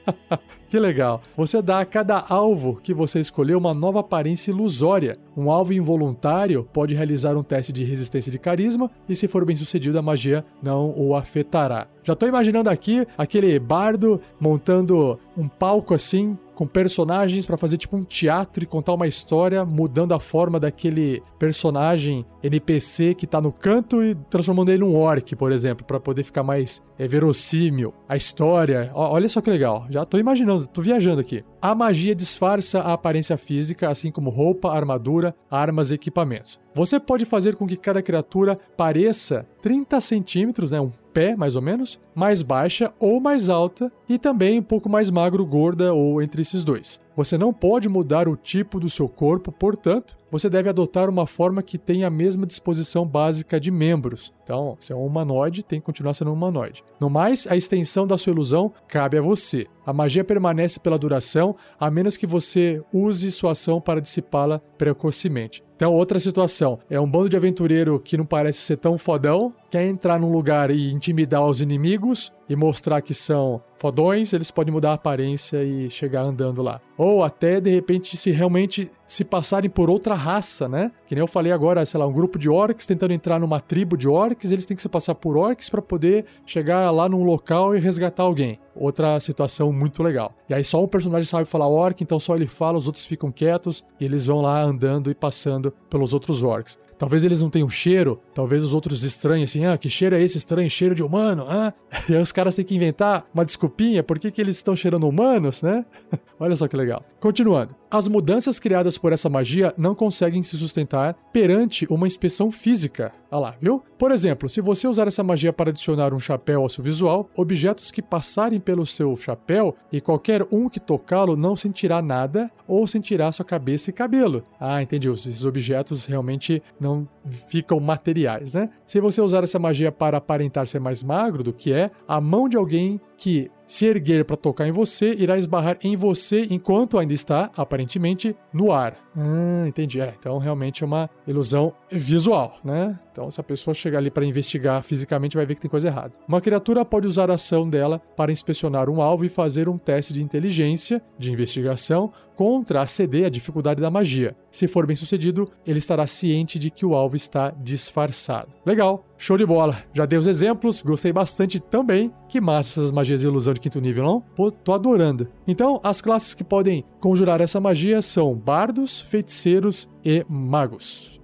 que 0.68 0.78
legal! 0.78 1.22
Você 1.36 1.60
dá 1.60 1.80
a 1.80 1.84
cada 1.84 2.24
alvo 2.28 2.80
que 2.82 2.94
você 2.94 3.20
escolher 3.20 3.56
uma 3.56 3.74
nova 3.74 4.00
aparência 4.00 4.50
ilusória. 4.50 5.18
Um 5.36 5.50
alvo 5.50 5.72
involuntário 5.72 6.68
pode 6.72 6.94
realizar 6.94 7.36
um 7.36 7.42
teste 7.42 7.72
de 7.72 7.84
resistência 7.84 8.32
de 8.32 8.38
carisma 8.38 8.90
e, 9.08 9.14
se 9.14 9.28
for 9.28 9.44
bem 9.44 9.56
sucedido, 9.56 9.98
a 9.98 10.02
magia 10.02 10.44
não 10.62 10.92
o 10.96 11.14
afetará. 11.14 11.86
Já 12.02 12.14
estou 12.14 12.28
imaginando 12.28 12.70
aqui 12.70 13.06
aquele 13.16 13.58
bardo 13.58 14.20
montando 14.40 15.18
um 15.36 15.46
palco 15.46 15.94
assim 15.94 16.36
com 16.60 16.66
personagens 16.66 17.46
para 17.46 17.56
fazer 17.56 17.78
tipo 17.78 17.96
um 17.96 18.02
teatro 18.02 18.62
e 18.62 18.66
contar 18.66 18.92
uma 18.92 19.06
história, 19.06 19.64
mudando 19.64 20.12
a 20.12 20.20
forma 20.20 20.60
daquele 20.60 21.22
personagem 21.38 22.22
NPC 22.42 23.14
que 23.14 23.26
tá 23.26 23.40
no 23.40 23.50
canto 23.50 24.02
e 24.02 24.14
transformando 24.28 24.69
ele 24.70 24.84
num 24.84 24.96
orc, 24.96 25.34
por 25.36 25.52
exemplo, 25.52 25.84
para 25.84 26.00
poder 26.00 26.24
ficar 26.24 26.42
mais 26.42 26.82
é, 26.98 27.06
verossímil. 27.06 27.92
A 28.08 28.16
história, 28.16 28.90
ó, 28.94 29.12
olha 29.12 29.28
só 29.28 29.40
que 29.40 29.50
legal. 29.50 29.86
Já 29.90 30.04
tô 30.04 30.18
imaginando, 30.18 30.66
tô 30.66 30.82
viajando 30.82 31.20
aqui. 31.20 31.44
A 31.60 31.74
magia 31.74 32.14
disfarça 32.14 32.80
a 32.80 32.92
aparência 32.92 33.36
física, 33.36 33.90
assim 33.90 34.10
como 34.10 34.30
roupa, 34.30 34.72
armadura, 34.72 35.34
armas 35.50 35.90
e 35.90 35.94
equipamentos. 35.94 36.58
Você 36.74 37.00
pode 37.00 37.24
fazer 37.24 37.56
com 37.56 37.66
que 37.66 37.76
cada 37.76 38.00
criatura 38.00 38.56
pareça 38.76 39.46
30 39.60 40.00
centímetros, 40.00 40.70
né, 40.70 40.80
um 40.80 40.90
pé 41.12 41.34
mais 41.36 41.56
ou 41.56 41.62
menos, 41.62 41.98
mais 42.20 42.42
baixa 42.42 42.92
ou 43.00 43.18
mais 43.18 43.48
alta 43.48 43.90
e 44.06 44.18
também 44.18 44.58
um 44.58 44.62
pouco 44.62 44.90
mais 44.90 45.10
magro, 45.10 45.46
gorda 45.46 45.94
ou 45.94 46.20
entre 46.20 46.42
esses 46.42 46.62
dois. 46.64 47.00
Você 47.16 47.38
não 47.38 47.52
pode 47.52 47.88
mudar 47.88 48.28
o 48.28 48.36
tipo 48.36 48.78
do 48.78 48.90
seu 48.90 49.08
corpo, 49.08 49.50
portanto, 49.50 50.16
você 50.30 50.48
deve 50.48 50.68
adotar 50.68 51.08
uma 51.08 51.26
forma 51.26 51.62
que 51.62 51.78
tenha 51.78 52.06
a 52.06 52.10
mesma 52.10 52.46
disposição 52.46 53.06
básica 53.06 53.58
de 53.58 53.70
membros. 53.70 54.32
Então, 54.44 54.76
se 54.80 54.92
é 54.92 54.96
um 54.96 55.04
humanoide, 55.04 55.62
tem 55.62 55.80
que 55.80 55.86
continuar 55.86 56.14
sendo 56.14 56.30
um 56.30 56.34
humanoide. 56.34 56.84
No 57.00 57.10
mais, 57.10 57.46
a 57.46 57.56
extensão 57.56 58.06
da 58.06 58.18
sua 58.18 58.32
ilusão 58.32 58.72
cabe 58.86 59.18
a 59.18 59.22
você. 59.22 59.66
A 59.84 59.92
magia 59.92 60.24
permanece 60.24 60.78
pela 60.78 60.98
duração, 60.98 61.56
a 61.78 61.90
menos 61.90 62.16
que 62.16 62.26
você 62.26 62.82
use 62.92 63.30
sua 63.32 63.52
ação 63.52 63.80
para 63.80 64.00
dissipá-la 64.00 64.60
precocemente. 64.78 65.62
Então, 65.76 65.94
outra 65.94 66.20
situação. 66.20 66.78
É 66.90 67.00
um 67.00 67.10
bando 67.10 67.28
de 67.30 67.36
aventureiro 67.36 67.98
que 67.98 68.16
não 68.16 68.26
parece 68.26 68.58
ser 68.58 68.76
tão 68.76 68.98
fodão, 68.98 69.52
quer 69.70 69.86
entrar 69.86 70.18
num 70.20 70.30
lugar 70.30 70.70
e 70.70 70.92
intimidar 70.92 71.44
os 71.46 71.60
inimigos 71.60 72.09
e 72.48 72.56
mostrar 72.56 73.00
que 73.00 73.14
são 73.14 73.62
fodões, 73.76 74.32
eles 74.32 74.50
podem 74.50 74.72
mudar 74.72 74.90
a 74.90 74.94
aparência 74.94 75.62
e 75.62 75.90
chegar 75.90 76.22
andando 76.22 76.62
lá. 76.62 76.80
Ou 77.02 77.24
até, 77.24 77.62
de 77.62 77.70
repente, 77.70 78.14
se 78.14 78.30
realmente 78.30 78.90
se 79.06 79.24
passarem 79.24 79.70
por 79.70 79.88
outra 79.88 80.14
raça, 80.14 80.68
né? 80.68 80.92
Que 81.06 81.14
nem 81.14 81.22
eu 81.22 81.26
falei 81.26 81.50
agora, 81.50 81.86
sei 81.86 81.98
lá, 81.98 82.06
um 82.06 82.12
grupo 82.12 82.38
de 82.38 82.46
orcs 82.46 82.84
tentando 82.84 83.14
entrar 83.14 83.40
numa 83.40 83.58
tribo 83.58 83.96
de 83.96 84.06
orcs, 84.06 84.50
eles 84.50 84.66
têm 84.66 84.76
que 84.76 84.82
se 84.82 84.88
passar 84.88 85.14
por 85.14 85.34
orcs 85.34 85.70
para 85.70 85.80
poder 85.80 86.26
chegar 86.44 86.90
lá 86.90 87.08
num 87.08 87.24
local 87.24 87.74
e 87.74 87.80
resgatar 87.80 88.24
alguém. 88.24 88.60
Outra 88.74 89.18
situação 89.18 89.72
muito 89.72 90.02
legal. 90.02 90.34
E 90.46 90.52
aí 90.52 90.62
só 90.62 90.84
um 90.84 90.86
personagem 90.86 91.26
sabe 91.26 91.46
falar 91.46 91.68
orc, 91.68 92.02
então 92.02 92.18
só 92.18 92.36
ele 92.36 92.46
fala, 92.46 92.76
os 92.76 92.86
outros 92.86 93.06
ficam 93.06 93.32
quietos 93.32 93.82
e 93.98 94.04
eles 94.04 94.26
vão 94.26 94.42
lá 94.42 94.60
andando 94.60 95.10
e 95.10 95.14
passando 95.14 95.72
pelos 95.88 96.12
outros 96.12 96.42
orcs. 96.42 96.78
Talvez 97.00 97.24
eles 97.24 97.40
não 97.40 97.48
tenham 97.48 97.68
cheiro, 97.70 98.20
talvez 98.34 98.62
os 98.62 98.74
outros 98.74 99.02
estranhem 99.04 99.44
assim, 99.44 99.64
ah, 99.64 99.78
que 99.78 99.88
cheiro 99.88 100.14
é 100.14 100.20
esse 100.20 100.36
estranho? 100.36 100.68
Cheiro 100.68 100.94
de 100.94 101.02
humano, 101.02 101.46
ah? 101.48 101.72
E 102.10 102.14
aí 102.14 102.20
os 102.20 102.30
caras 102.30 102.54
têm 102.54 102.64
que 102.64 102.76
inventar 102.76 103.26
uma 103.32 103.42
desculpinha, 103.42 104.02
por 104.02 104.18
que, 104.18 104.30
que 104.30 104.38
eles 104.38 104.56
estão 104.56 104.76
cheirando 104.76 105.08
humanos, 105.08 105.62
né? 105.62 105.86
Olha 106.38 106.54
só 106.54 106.68
que 106.68 106.76
legal. 106.76 106.89
Continuando. 107.20 107.74
As 107.90 108.08
mudanças 108.08 108.58
criadas 108.58 108.96
por 108.96 109.12
essa 109.12 109.28
magia 109.28 109.74
não 109.76 109.94
conseguem 109.94 110.42
se 110.42 110.56
sustentar 110.56 111.14
perante 111.32 111.86
uma 111.90 112.06
inspeção 112.06 112.50
física. 112.50 113.12
Olha 113.30 113.40
lá, 113.40 113.54
viu? 113.60 113.82
Por 114.00 114.12
exemplo, 114.12 114.48
se 114.48 114.62
você 114.62 114.88
usar 114.88 115.08
essa 115.08 115.22
magia 115.22 115.52
para 115.52 115.68
adicionar 115.68 116.14
um 116.14 116.18
chapéu 116.18 116.62
ao 116.62 116.70
seu 116.70 116.82
visual, 116.82 117.28
objetos 117.36 117.90
que 117.90 118.00
passarem 118.00 118.58
pelo 118.58 118.86
seu 118.86 119.14
chapéu 119.14 119.76
e 119.92 120.00
qualquer 120.00 120.42
um 120.50 120.70
que 120.70 120.80
tocá-lo 120.80 121.36
não 121.36 121.54
sentirá 121.54 122.00
nada 122.00 122.50
ou 122.66 122.86
sentirá 122.86 123.30
sua 123.30 123.44
cabeça 123.44 123.90
e 123.90 123.92
cabelo. 123.92 124.42
Ah, 124.58 124.82
entendi. 124.82 125.06
Esses 125.10 125.44
objetos 125.44 126.06
realmente 126.06 126.62
não 126.80 127.06
ficam 127.50 127.78
materiais, 127.78 128.54
né? 128.54 128.70
Se 128.86 129.02
você 129.02 129.20
usar 129.20 129.44
essa 129.44 129.58
magia 129.58 129.92
para 129.92 130.16
aparentar 130.16 130.66
ser 130.66 130.80
mais 130.80 131.02
magro 131.02 131.42
do 131.42 131.52
que 131.52 131.70
é, 131.70 131.90
a 132.08 132.22
mão 132.22 132.48
de 132.48 132.56
alguém 132.56 132.98
que 133.18 133.50
se 133.66 133.86
erguer 133.86 134.24
para 134.24 134.34
tocar 134.34 134.66
em 134.66 134.72
você 134.72 135.12
irá 135.12 135.38
esbarrar 135.38 135.78
em 135.82 135.94
você 135.94 136.46
enquanto 136.50 136.98
ainda 136.98 137.12
está, 137.12 137.50
aparentemente, 137.56 138.34
no 138.52 138.72
ar. 138.72 138.96
Ah, 139.16 139.64
entendi. 139.66 140.00
É, 140.00 140.14
então 140.18 140.38
realmente 140.38 140.82
é 140.82 140.86
uma 140.86 141.10
ilusão 141.26 141.72
visual, 141.90 142.58
né? 142.64 142.98
Então, 143.12 143.30
se 143.30 143.40
a 143.40 143.44
pessoa 143.44 143.74
chegar 143.74 143.98
ali 143.98 144.10
para 144.10 144.24
investigar 144.24 144.82
fisicamente, 144.82 145.36
vai 145.36 145.44
ver 145.44 145.54
que 145.56 145.60
tem 145.60 145.70
coisa 145.70 145.88
errada. 145.88 146.12
Uma 146.28 146.40
criatura 146.40 146.84
pode 146.84 147.06
usar 147.06 147.30
a 147.30 147.34
ação 147.34 147.68
dela 147.68 147.98
para 148.16 148.30
inspecionar 148.30 148.88
um 148.88 149.02
alvo 149.02 149.24
e 149.24 149.28
fazer 149.28 149.68
um 149.68 149.76
teste 149.76 150.12
de 150.12 150.22
inteligência, 150.22 151.02
de 151.18 151.32
investigação, 151.32 152.12
contra 152.40 152.80
aceder 152.80 153.26
à 153.26 153.28
dificuldade 153.28 153.82
da 153.82 153.90
magia. 153.90 154.34
Se 154.50 154.66
for 154.66 154.86
bem 154.86 154.96
sucedido, 154.96 155.50
ele 155.66 155.78
estará 155.78 156.06
ciente 156.06 156.58
de 156.58 156.70
que 156.70 156.86
o 156.86 156.94
alvo 156.94 157.14
está 157.14 157.50
disfarçado. 157.50 158.56
Legal, 158.64 159.04
show 159.18 159.36
de 159.36 159.44
bola. 159.44 159.76
Já 159.92 160.06
dei 160.06 160.18
os 160.18 160.26
exemplos, 160.26 160.80
gostei 160.80 161.12
bastante 161.12 161.60
também. 161.60 162.10
Que 162.30 162.40
massa 162.40 162.80
essas 162.80 162.92
magias 162.92 163.20
de 163.20 163.26
ilusão 163.26 163.52
de 163.52 163.60
quinto 163.60 163.78
nível, 163.78 164.04
não? 164.04 164.22
Pô, 164.34 164.50
tô 164.50 164.72
adorando. 164.72 165.28
Então, 165.46 165.82
as 165.84 166.00
classes 166.00 166.32
que 166.32 166.42
podem 166.42 166.82
conjurar 166.98 167.42
essa 167.42 167.60
magia 167.60 168.00
são 168.00 168.34
bardos, 168.34 168.98
feiticeiros 168.98 169.86
e 170.02 170.24
magos. 170.26 171.20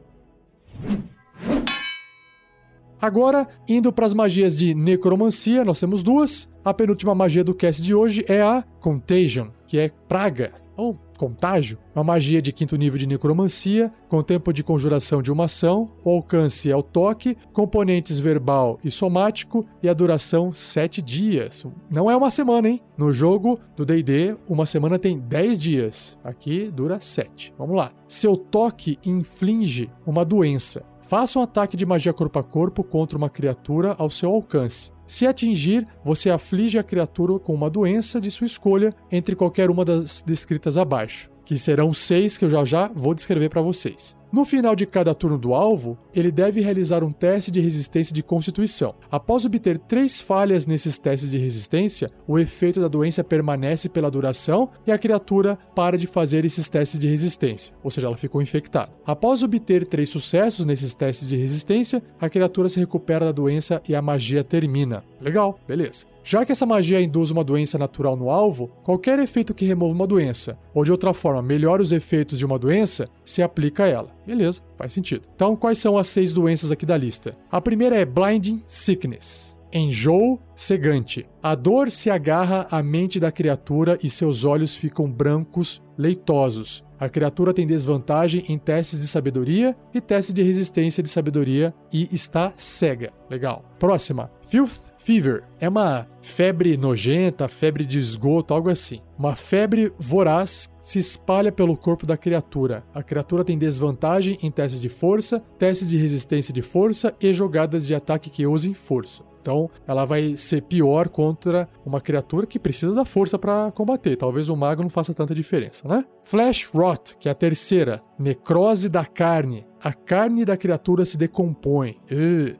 Agora, 3.00 3.48
indo 3.66 3.90
para 3.90 4.04
as 4.04 4.12
magias 4.12 4.54
de 4.54 4.74
necromancia, 4.74 5.64
nós 5.64 5.80
temos 5.80 6.02
duas. 6.02 6.46
A 6.62 6.74
penúltima 6.74 7.14
magia 7.14 7.42
do 7.42 7.54
cast 7.54 7.82
de 7.82 7.94
hoje 7.94 8.22
é 8.28 8.42
a 8.42 8.62
Contagion, 8.80 9.48
que 9.66 9.78
é 9.78 9.90
praga 10.06 10.65
ou 10.76 10.98
contágio, 11.16 11.78
uma 11.94 12.04
magia 12.04 12.42
de 12.42 12.52
quinto 12.52 12.76
nível 12.76 12.98
de 12.98 13.06
necromancia, 13.06 13.90
com 14.08 14.22
tempo 14.22 14.52
de 14.52 14.62
conjuração 14.62 15.22
de 15.22 15.32
uma 15.32 15.46
ação, 15.46 15.90
o 16.04 16.10
alcance 16.10 16.70
é 16.70 16.76
o 16.76 16.82
toque, 16.82 17.36
componentes 17.52 18.18
verbal 18.18 18.78
e 18.84 18.90
somático 18.90 19.66
e 19.82 19.88
a 19.88 19.94
duração 19.94 20.52
7 20.52 21.00
dias. 21.00 21.66
Não 21.90 22.10
é 22.10 22.16
uma 22.16 22.30
semana, 22.30 22.68
hein? 22.68 22.82
No 22.96 23.12
jogo 23.12 23.58
do 23.74 23.84
D&D, 23.84 24.36
uma 24.48 24.66
semana 24.66 24.98
tem 24.98 25.18
10 25.18 25.62
dias. 25.62 26.18
Aqui 26.22 26.70
dura 26.70 27.00
7. 27.00 27.54
Vamos 27.58 27.76
lá. 27.76 27.90
Seu 28.06 28.36
toque 28.36 28.96
inflige 29.04 29.90
uma 30.06 30.24
doença. 30.24 30.84
Faça 31.00 31.38
um 31.38 31.42
ataque 31.42 31.76
de 31.76 31.86
magia 31.86 32.12
corpo 32.12 32.38
a 32.38 32.42
corpo 32.42 32.82
contra 32.82 33.16
uma 33.16 33.30
criatura 33.30 33.94
ao 33.96 34.10
seu 34.10 34.30
alcance. 34.30 34.90
Se 35.06 35.26
atingir, 35.26 35.86
você 36.04 36.30
aflige 36.30 36.78
a 36.78 36.82
criatura 36.82 37.38
com 37.38 37.54
uma 37.54 37.70
doença 37.70 38.20
de 38.20 38.30
sua 38.30 38.46
escolha 38.46 38.94
entre 39.10 39.36
qualquer 39.36 39.70
uma 39.70 39.84
das 39.84 40.20
descritas 40.22 40.76
abaixo, 40.76 41.30
que 41.44 41.56
serão 41.56 41.94
seis 41.94 42.36
que 42.36 42.44
eu 42.44 42.50
já 42.50 42.64
já 42.64 42.88
vou 42.88 43.14
descrever 43.14 43.48
para 43.48 43.62
vocês. 43.62 44.16
No 44.32 44.44
final 44.44 44.74
de 44.74 44.84
cada 44.86 45.14
turno 45.14 45.38
do 45.38 45.54
alvo, 45.54 45.96
ele 46.14 46.32
deve 46.32 46.60
realizar 46.60 47.04
um 47.04 47.12
teste 47.12 47.50
de 47.50 47.60
resistência 47.60 48.12
de 48.12 48.22
constituição. 48.22 48.94
Após 49.10 49.44
obter 49.44 49.78
três 49.78 50.20
falhas 50.20 50.66
nesses 50.66 50.98
testes 50.98 51.30
de 51.30 51.38
resistência, 51.38 52.10
o 52.26 52.38
efeito 52.38 52.80
da 52.80 52.88
doença 52.88 53.22
permanece 53.22 53.88
pela 53.88 54.10
duração 54.10 54.68
e 54.86 54.90
a 54.90 54.98
criatura 54.98 55.56
para 55.74 55.96
de 55.96 56.06
fazer 56.06 56.44
esses 56.44 56.68
testes 56.68 56.98
de 56.98 57.06
resistência, 57.06 57.72
ou 57.82 57.90
seja, 57.90 58.08
ela 58.08 58.16
ficou 58.16 58.42
infectada. 58.42 58.92
Após 59.06 59.42
obter 59.42 59.86
três 59.86 60.10
sucessos 60.10 60.66
nesses 60.66 60.94
testes 60.94 61.28
de 61.28 61.36
resistência, 61.36 62.02
a 62.20 62.28
criatura 62.28 62.68
se 62.68 62.80
recupera 62.80 63.26
da 63.26 63.32
doença 63.32 63.80
e 63.88 63.94
a 63.94 64.02
magia 64.02 64.42
termina. 64.42 65.04
Legal, 65.20 65.58
beleza. 65.66 66.06
Já 66.24 66.44
que 66.44 66.50
essa 66.50 66.66
magia 66.66 67.00
induz 67.00 67.30
uma 67.30 67.44
doença 67.44 67.78
natural 67.78 68.16
no 68.16 68.30
alvo, 68.30 68.68
qualquer 68.82 69.16
efeito 69.20 69.54
que 69.54 69.64
remova 69.64 69.94
uma 69.94 70.08
doença, 70.08 70.58
ou 70.74 70.84
de 70.84 70.90
outra 70.90 71.14
forma 71.14 71.40
melhore 71.40 71.82
os 71.82 71.92
efeitos 71.92 72.36
de 72.36 72.44
uma 72.44 72.58
doença, 72.58 73.08
se 73.24 73.42
aplica 73.42 73.84
a 73.84 73.88
ela. 73.88 74.15
Beleza, 74.26 74.60
faz 74.76 74.92
sentido. 74.92 75.26
Então, 75.34 75.54
quais 75.54 75.78
são 75.78 75.96
as 75.96 76.08
seis 76.08 76.32
doenças 76.32 76.72
aqui 76.72 76.84
da 76.84 76.96
lista? 76.96 77.36
A 77.50 77.60
primeira 77.60 77.96
é 77.96 78.04
Blinding 78.04 78.62
Sickness. 78.66 79.55
Enjoo 79.76 80.40
cegante. 80.54 81.26
A 81.42 81.54
dor 81.54 81.90
se 81.90 82.10
agarra 82.10 82.66
à 82.70 82.82
mente 82.82 83.20
da 83.20 83.30
criatura 83.30 83.98
e 84.02 84.08
seus 84.08 84.44
olhos 84.44 84.74
ficam 84.74 85.10
brancos, 85.10 85.82
leitosos. 85.96 86.84
A 86.98 87.10
criatura 87.10 87.52
tem 87.52 87.66
desvantagem 87.66 88.42
em 88.48 88.56
testes 88.56 89.00
de 89.00 89.06
sabedoria 89.06 89.76
e 89.92 90.00
testes 90.00 90.32
de 90.32 90.42
resistência 90.42 91.02
de 91.02 91.10
sabedoria 91.10 91.74
e 91.92 92.08
está 92.10 92.54
cega. 92.56 93.12
Legal. 93.28 93.64
Próxima. 93.78 94.30
Filth 94.48 94.94
Fever. 94.96 95.44
É 95.60 95.68
uma 95.68 96.08
febre 96.22 96.76
nojenta, 96.76 97.48
febre 97.48 97.84
de 97.84 97.98
esgoto, 97.98 98.54
algo 98.54 98.70
assim. 98.70 99.00
Uma 99.18 99.36
febre 99.36 99.92
voraz 99.98 100.70
se 100.78 100.98
espalha 100.98 101.52
pelo 101.52 101.76
corpo 101.76 102.06
da 102.06 102.16
criatura. 102.16 102.82
A 102.94 103.02
criatura 103.02 103.44
tem 103.44 103.58
desvantagem 103.58 104.38
em 104.42 104.50
testes 104.50 104.80
de 104.80 104.88
força, 104.88 105.40
testes 105.58 105.88
de 105.90 105.98
resistência 105.98 106.52
de 106.52 106.62
força 106.62 107.14
e 107.20 107.32
jogadas 107.34 107.86
de 107.86 107.94
ataque 107.94 108.30
que 108.30 108.46
usem 108.46 108.72
força. 108.72 109.22
Então, 109.46 109.70
ela 109.86 110.04
vai 110.04 110.34
ser 110.34 110.62
pior 110.62 111.08
contra 111.08 111.68
uma 111.84 112.00
criatura 112.00 112.48
que 112.48 112.58
precisa 112.58 112.92
da 112.92 113.04
força 113.04 113.38
para 113.38 113.70
combater. 113.70 114.16
Talvez 114.16 114.48
o 114.48 114.56
mago 114.56 114.82
não 114.82 114.90
faça 114.90 115.14
tanta 115.14 115.32
diferença, 115.32 115.86
né? 115.86 116.04
Flesh 116.20 116.66
Rot, 116.66 117.16
que 117.16 117.28
é 117.28 117.30
a 117.30 117.34
terceira, 117.34 118.02
necrose 118.18 118.88
da 118.88 119.06
carne. 119.06 119.64
A 119.82 119.92
carne 119.92 120.44
da 120.44 120.56
criatura 120.56 121.04
se 121.04 121.16
decompõe. 121.16 121.96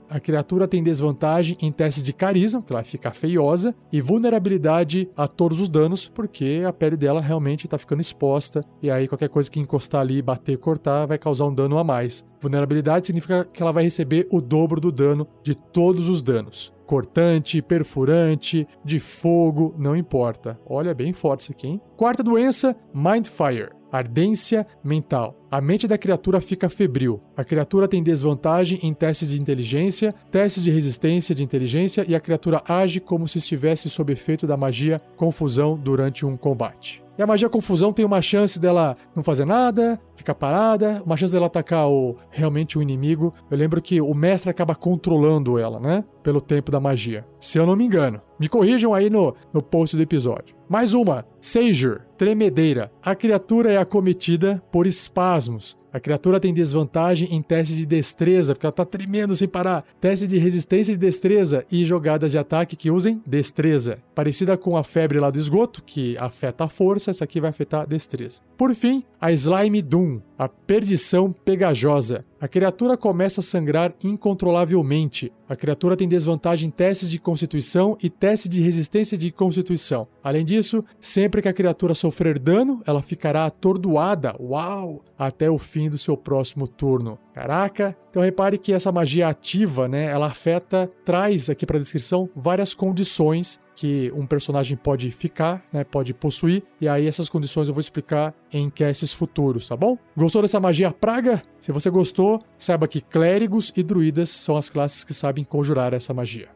A 0.08 0.20
criatura 0.20 0.68
tem 0.68 0.82
desvantagem 0.82 1.56
em 1.60 1.72
testes 1.72 2.04
de 2.04 2.12
carisma, 2.12 2.62
que 2.62 2.72
ela 2.72 2.84
fica 2.84 3.10
feiosa, 3.10 3.74
e 3.92 4.00
vulnerabilidade 4.00 5.08
a 5.16 5.26
todos 5.26 5.60
os 5.60 5.68
danos, 5.68 6.08
porque 6.08 6.62
a 6.66 6.72
pele 6.72 6.96
dela 6.96 7.20
realmente 7.20 7.64
está 7.64 7.78
ficando 7.78 8.00
exposta, 8.00 8.64
e 8.82 8.90
aí 8.90 9.08
qualquer 9.08 9.28
coisa 9.28 9.50
que 9.50 9.60
encostar 9.60 10.00
ali, 10.00 10.20
bater, 10.22 10.58
cortar, 10.58 11.06
vai 11.06 11.18
causar 11.18 11.46
um 11.46 11.54
dano 11.54 11.78
a 11.78 11.84
mais. 11.84 12.24
Vulnerabilidade 12.40 13.06
significa 13.06 13.44
que 13.44 13.62
ela 13.62 13.72
vai 13.72 13.84
receber 13.84 14.28
o 14.30 14.40
dobro 14.40 14.80
do 14.80 14.92
dano 14.92 15.26
de 15.42 15.54
todos 15.54 16.08
os 16.08 16.22
danos 16.22 16.74
cortante, 16.86 17.60
perfurante, 17.60 18.66
de 18.84 19.00
fogo, 19.00 19.74
não 19.76 19.96
importa. 19.96 20.58
Olha, 20.64 20.94
bem 20.94 21.12
forte 21.12 21.40
isso 21.40 21.52
aqui, 21.52 21.66
hein? 21.66 21.80
Quarta 21.96 22.22
doença, 22.22 22.76
Mindfire. 22.94 23.70
Ardência 23.90 24.66
mental. 24.84 25.34
A 25.48 25.60
mente 25.60 25.86
da 25.86 25.96
criatura 25.96 26.40
fica 26.40 26.68
febril. 26.68 27.20
A 27.36 27.44
criatura 27.44 27.86
tem 27.86 28.02
desvantagem 28.02 28.80
em 28.82 28.92
testes 28.92 29.30
de 29.30 29.40
inteligência, 29.40 30.12
testes 30.30 30.64
de 30.64 30.70
resistência 30.70 31.34
de 31.34 31.44
inteligência 31.44 32.04
e 32.08 32.14
a 32.16 32.20
criatura 32.20 32.62
age 32.68 32.98
como 32.98 33.28
se 33.28 33.38
estivesse 33.38 33.88
sob 33.88 34.12
efeito 34.12 34.46
da 34.46 34.56
magia 34.56 35.00
confusão 35.16 35.76
durante 35.76 36.26
um 36.26 36.36
combate. 36.36 37.06
E 37.18 37.22
a 37.22 37.26
magia 37.26 37.48
confusão 37.48 37.94
tem 37.94 38.04
uma 38.04 38.20
chance 38.20 38.60
dela 38.60 38.94
não 39.14 39.22
fazer 39.22 39.46
nada, 39.46 39.98
ficar 40.14 40.34
parada, 40.34 41.02
uma 41.04 41.16
chance 41.16 41.32
dela 41.32 41.46
atacar 41.46 41.88
o, 41.88 42.14
realmente 42.30 42.76
o 42.76 42.82
inimigo. 42.82 43.32
Eu 43.50 43.56
lembro 43.56 43.80
que 43.80 44.02
o 44.02 44.12
mestre 44.12 44.50
acaba 44.50 44.74
controlando 44.74 45.58
ela, 45.58 45.80
né? 45.80 46.04
Pelo 46.22 46.42
tempo 46.42 46.70
da 46.70 46.78
magia. 46.78 47.24
Se 47.40 47.56
eu 47.56 47.64
não 47.64 47.74
me 47.74 47.86
engano. 47.86 48.20
Me 48.38 48.50
corrijam 48.50 48.92
aí 48.92 49.08
no, 49.08 49.34
no 49.50 49.62
post 49.62 49.96
do 49.96 50.02
episódio. 50.02 50.54
Mais 50.68 50.92
uma, 50.92 51.24
Sager, 51.40 52.02
tremedeira. 52.18 52.92
A 53.02 53.14
criatura 53.14 53.72
é 53.72 53.78
acometida 53.78 54.62
por 54.70 54.86
espasmos. 55.36 55.76
A 55.92 56.00
criatura 56.00 56.40
tem 56.40 56.52
desvantagem 56.52 57.28
em 57.30 57.40
testes 57.40 57.76
de 57.76 57.86
destreza, 57.86 58.54
porque 58.54 58.66
ela 58.66 58.72
tá 58.72 58.84
tremendo 58.84 59.34
sem 59.34 59.48
parar. 59.48 59.84
Teste 60.00 60.26
de 60.26 60.36
resistência 60.36 60.92
e 60.92 60.96
destreza 60.96 61.64
e 61.70 61.84
jogadas 61.84 62.32
de 62.32 62.38
ataque 62.38 62.76
que 62.76 62.90
usem 62.90 63.22
destreza. 63.26 63.98
Parecida 64.14 64.56
com 64.56 64.76
a 64.76 64.84
febre 64.84 65.20
lá 65.20 65.30
do 65.30 65.38
esgoto, 65.38 65.82
que 65.82 66.16
afeta 66.18 66.64
a 66.64 66.68
força, 66.68 67.10
essa 67.10 67.24
aqui 67.24 67.40
vai 67.40 67.50
afetar 67.50 67.82
a 67.82 67.86
destreza. 67.86 68.40
Por 68.56 68.74
fim, 68.74 69.04
a 69.20 69.32
Slime 69.32 69.82
Doom, 69.82 70.20
a 70.38 70.48
perdição 70.48 71.32
pegajosa. 71.32 72.24
A 72.38 72.46
criatura 72.46 72.96
começa 72.96 73.40
a 73.40 73.44
sangrar 73.44 73.94
incontrolavelmente. 74.04 75.32
A 75.48 75.56
criatura 75.56 75.96
tem 75.96 76.06
desvantagem 76.06 76.68
em 76.68 76.70
testes 76.70 77.10
de 77.10 77.18
constituição 77.18 77.96
e 78.02 78.10
testes 78.10 78.50
de 78.50 78.60
resistência 78.60 79.16
de 79.16 79.32
constituição. 79.32 80.06
Além 80.22 80.44
disso, 80.44 80.84
sempre 81.00 81.40
que 81.40 81.48
a 81.48 81.52
criatura 81.52 81.94
sofrer 81.94 82.38
dano, 82.38 82.82
ela 82.86 83.02
ficará 83.02 83.46
atordoada, 83.46 84.36
uau, 84.38 85.02
até 85.18 85.50
o 85.50 85.56
fim 85.56 85.88
do 85.88 85.96
seu 85.96 86.16
próximo 86.16 86.68
turno. 86.68 87.18
Caraca! 87.32 87.96
Então 88.10 88.22
repare 88.22 88.58
que 88.58 88.72
essa 88.72 88.92
magia 88.92 89.28
ativa, 89.28 89.88
né, 89.88 90.04
ela 90.04 90.26
afeta, 90.26 90.90
traz 91.04 91.48
aqui 91.48 91.64
para 91.64 91.78
a 91.78 91.80
descrição 91.80 92.28
várias 92.36 92.74
condições 92.74 93.60
que 93.76 94.10
um 94.16 94.26
personagem 94.26 94.76
pode 94.76 95.10
ficar, 95.10 95.62
né, 95.70 95.84
pode 95.84 96.14
possuir, 96.14 96.62
e 96.80 96.88
aí 96.88 97.06
essas 97.06 97.28
condições 97.28 97.68
eu 97.68 97.74
vou 97.74 97.80
explicar 97.80 98.34
em 98.50 98.70
casts 98.70 99.12
futuros, 99.12 99.68
tá 99.68 99.76
bom? 99.76 99.98
Gostou 100.16 100.40
dessa 100.40 100.58
magia 100.58 100.90
praga? 100.90 101.42
Se 101.60 101.70
você 101.70 101.90
gostou, 101.90 102.42
saiba 102.56 102.88
que 102.88 103.02
clérigos 103.02 103.72
e 103.76 103.82
druidas 103.82 104.30
são 104.30 104.56
as 104.56 104.70
classes 104.70 105.04
que 105.04 105.12
sabem 105.12 105.44
conjurar 105.44 105.92
essa 105.92 106.14
magia. 106.14 106.48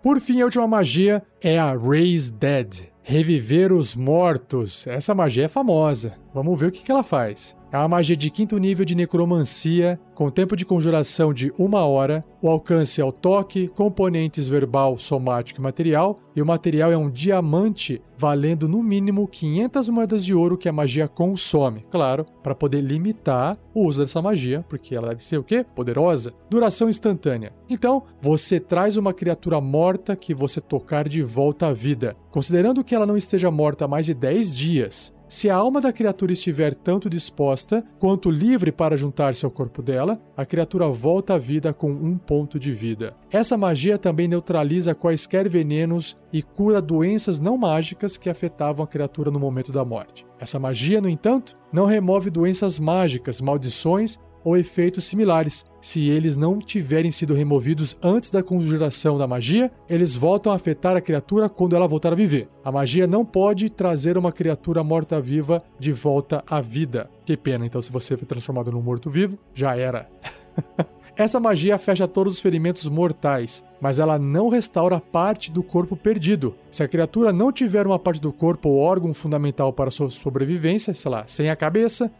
Por 0.00 0.20
fim, 0.20 0.40
a 0.40 0.44
última 0.44 0.66
magia 0.66 1.22
é 1.40 1.58
a 1.58 1.76
Raise 1.76 2.32
Dead. 2.32 2.88
Reviver 3.02 3.72
os 3.72 3.96
mortos. 3.96 4.86
Essa 4.86 5.14
magia 5.14 5.44
é 5.44 5.48
famosa. 5.48 6.21
Vamos 6.34 6.58
ver 6.58 6.66
o 6.66 6.72
que, 6.72 6.90
ela 6.90 7.02
faz. 7.02 7.56
É 7.70 7.76
uma 7.76 7.88
magia 7.88 8.16
de 8.16 8.30
quinto 8.30 8.58
nível 8.58 8.84
de 8.84 8.94
necromancia, 8.94 9.98
com 10.14 10.30
tempo 10.30 10.54
de 10.56 10.64
conjuração 10.64 11.32
de 11.32 11.52
uma 11.58 11.86
hora, 11.86 12.24
o 12.40 12.48
alcance 12.48 13.00
é 13.00 13.04
o 13.04 13.12
toque, 13.12 13.68
componentes 13.68 14.46
verbal, 14.46 14.96
somático 14.96 15.60
e 15.60 15.62
material, 15.62 16.20
e 16.36 16.42
o 16.42 16.46
material 16.46 16.92
é 16.92 16.96
um 16.96 17.10
diamante 17.10 18.02
valendo 18.16 18.68
no 18.68 18.82
mínimo 18.82 19.26
500 19.26 19.88
moedas 19.88 20.24
de 20.24 20.34
ouro 20.34 20.58
que 20.58 20.68
a 20.68 20.72
magia 20.72 21.08
consome. 21.08 21.84
Claro, 21.90 22.24
para 22.42 22.54
poder 22.54 22.80
limitar 22.80 23.58
o 23.74 23.86
uso 23.86 24.00
dessa 24.00 24.22
magia, 24.22 24.64
porque 24.68 24.94
ela 24.94 25.08
deve 25.08 25.22
ser 25.22 25.38
o 25.38 25.44
quê? 25.44 25.64
Poderosa. 25.74 26.32
Duração 26.48 26.88
instantânea. 26.88 27.52
Então, 27.68 28.02
você 28.20 28.60
traz 28.60 28.96
uma 28.96 29.14
criatura 29.14 29.60
morta 29.60 30.14
que 30.14 30.34
você 30.34 30.60
tocar 30.60 31.08
de 31.08 31.22
volta 31.22 31.68
à 31.68 31.72
vida. 31.72 32.16
Considerando 32.30 32.84
que 32.84 32.94
ela 32.94 33.06
não 33.06 33.16
esteja 33.16 33.50
morta 33.50 33.86
há 33.86 33.88
mais 33.88 34.06
de 34.06 34.14
10 34.14 34.56
dias, 34.56 35.12
se 35.32 35.48
a 35.48 35.56
alma 35.56 35.80
da 35.80 35.94
criatura 35.94 36.30
estiver 36.30 36.74
tanto 36.74 37.08
disposta 37.08 37.82
quanto 37.98 38.30
livre 38.30 38.70
para 38.70 38.98
juntar-se 38.98 39.46
ao 39.46 39.50
corpo 39.50 39.80
dela, 39.80 40.20
a 40.36 40.44
criatura 40.44 40.86
volta 40.88 41.32
à 41.32 41.38
vida 41.38 41.72
com 41.72 41.90
um 41.90 42.18
ponto 42.18 42.58
de 42.58 42.70
vida. 42.70 43.16
Essa 43.30 43.56
magia 43.56 43.96
também 43.96 44.28
neutraliza 44.28 44.94
quaisquer 44.94 45.48
venenos 45.48 46.18
e 46.30 46.42
cura 46.42 46.82
doenças 46.82 47.40
não 47.40 47.56
mágicas 47.56 48.18
que 48.18 48.28
afetavam 48.28 48.84
a 48.84 48.86
criatura 48.86 49.30
no 49.30 49.40
momento 49.40 49.72
da 49.72 49.86
morte. 49.86 50.26
Essa 50.38 50.58
magia, 50.58 51.00
no 51.00 51.08
entanto, 51.08 51.56
não 51.72 51.86
remove 51.86 52.28
doenças 52.28 52.78
mágicas, 52.78 53.40
maldições 53.40 54.18
ou 54.44 54.56
efeitos 54.56 55.04
similares. 55.04 55.64
Se 55.80 56.08
eles 56.08 56.36
não 56.36 56.58
tiverem 56.58 57.10
sido 57.10 57.34
removidos 57.34 57.96
antes 58.02 58.30
da 58.30 58.42
conjuração 58.42 59.18
da 59.18 59.26
magia, 59.26 59.70
eles 59.88 60.14
voltam 60.14 60.52
a 60.52 60.56
afetar 60.56 60.96
a 60.96 61.00
criatura 61.00 61.48
quando 61.48 61.74
ela 61.74 61.88
voltar 61.88 62.12
a 62.12 62.16
viver. 62.16 62.48
A 62.64 62.70
magia 62.70 63.06
não 63.06 63.24
pode 63.24 63.70
trazer 63.70 64.16
uma 64.16 64.32
criatura 64.32 64.84
morta-viva 64.84 65.62
de 65.78 65.92
volta 65.92 66.42
à 66.46 66.60
vida. 66.60 67.10
Que 67.24 67.36
pena, 67.36 67.66
então, 67.66 67.80
se 67.80 67.90
você 67.90 68.16
foi 68.16 68.26
transformado 68.26 68.70
num 68.70 68.82
morto-vivo, 68.82 69.38
já 69.54 69.76
era. 69.76 70.08
Essa 71.14 71.38
magia 71.38 71.76
fecha 71.76 72.08
todos 72.08 72.34
os 72.34 72.40
ferimentos 72.40 72.88
mortais, 72.88 73.62
mas 73.78 73.98
ela 73.98 74.18
não 74.18 74.48
restaura 74.48 74.98
parte 74.98 75.52
do 75.52 75.62
corpo 75.62 75.94
perdido. 75.94 76.56
Se 76.70 76.82
a 76.82 76.88
criatura 76.88 77.32
não 77.32 77.52
tiver 77.52 77.86
uma 77.86 77.98
parte 77.98 78.20
do 78.20 78.32
corpo 78.32 78.70
ou 78.70 78.78
órgão 78.78 79.12
fundamental 79.12 79.74
para 79.74 79.90
sua 79.90 80.08
sobrevivência, 80.08 80.94
sei 80.94 81.10
lá, 81.10 81.24
sem 81.26 81.50
a 81.50 81.56
cabeça, 81.56 82.10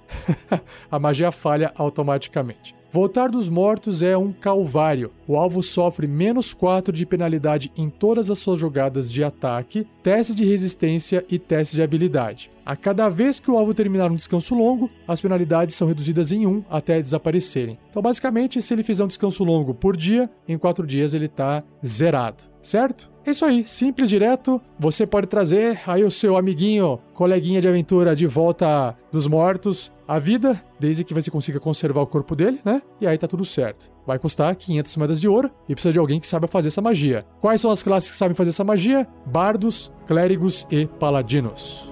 a 0.90 0.98
magia 0.98 1.32
falha 1.32 1.72
automaticamente. 1.74 2.74
Voltar 2.90 3.30
dos 3.30 3.48
mortos 3.48 4.02
é 4.02 4.18
um 4.18 4.30
calvário. 4.30 5.10
O 5.26 5.38
alvo 5.38 5.62
sofre 5.62 6.06
menos 6.06 6.52
4 6.52 6.92
de 6.92 7.06
penalidade 7.06 7.72
em 7.74 7.88
todas 7.88 8.30
as 8.30 8.38
suas 8.38 8.58
jogadas 8.58 9.10
de 9.10 9.24
ataque, 9.24 9.86
testes 10.02 10.36
de 10.36 10.44
resistência 10.44 11.24
e 11.30 11.38
testes 11.38 11.76
de 11.76 11.82
habilidade. 11.82 12.50
A 12.64 12.76
cada 12.76 13.08
vez 13.08 13.40
que 13.40 13.50
o 13.50 13.58
alvo 13.58 13.74
terminar 13.74 14.10
um 14.10 14.16
descanso 14.16 14.54
longo, 14.54 14.88
as 15.06 15.20
penalidades 15.20 15.74
são 15.74 15.88
reduzidas 15.88 16.30
em 16.30 16.46
1 16.46 16.64
até 16.70 17.02
desaparecerem. 17.02 17.78
Então, 17.90 18.00
basicamente, 18.00 18.62
se 18.62 18.72
ele 18.72 18.82
fizer 18.82 19.02
um 19.02 19.08
descanso 19.08 19.42
longo 19.42 19.74
por 19.74 19.96
dia, 19.96 20.28
em 20.46 20.56
4 20.56 20.86
dias 20.86 21.12
ele 21.12 21.26
está 21.26 21.62
zerado, 21.84 22.44
certo? 22.62 23.10
É 23.26 23.30
isso 23.30 23.44
aí, 23.44 23.64
simples, 23.66 24.08
direto. 24.08 24.60
Você 24.78 25.06
pode 25.06 25.26
trazer 25.26 25.80
aí 25.86 26.04
o 26.04 26.10
seu 26.10 26.36
amiguinho, 26.36 26.98
coleguinha 27.14 27.60
de 27.60 27.68
aventura 27.68 28.14
de 28.14 28.26
volta 28.26 28.96
dos 29.10 29.26
mortos 29.26 29.92
à 30.06 30.18
vida, 30.18 30.60
desde 30.78 31.04
que 31.04 31.14
você 31.14 31.30
consiga 31.30 31.60
conservar 31.60 32.00
o 32.00 32.06
corpo 32.06 32.34
dele, 32.34 32.60
né? 32.64 32.82
E 33.00 33.06
aí 33.06 33.16
tá 33.16 33.28
tudo 33.28 33.44
certo. 33.44 33.92
Vai 34.06 34.18
custar 34.18 34.54
500 34.56 34.96
moedas 34.96 35.20
de 35.20 35.28
ouro 35.28 35.50
e 35.68 35.74
precisa 35.74 35.92
de 35.92 35.98
alguém 35.98 36.18
que 36.18 36.26
saiba 36.26 36.48
fazer 36.48 36.68
essa 36.68 36.82
magia. 36.82 37.24
Quais 37.40 37.60
são 37.60 37.70
as 37.70 37.82
classes 37.82 38.10
que 38.10 38.16
sabem 38.16 38.34
fazer 38.34 38.50
essa 38.50 38.64
magia? 38.64 39.06
Bardos, 39.26 39.92
clérigos 40.06 40.66
e 40.70 40.86
paladinos. 40.86 41.91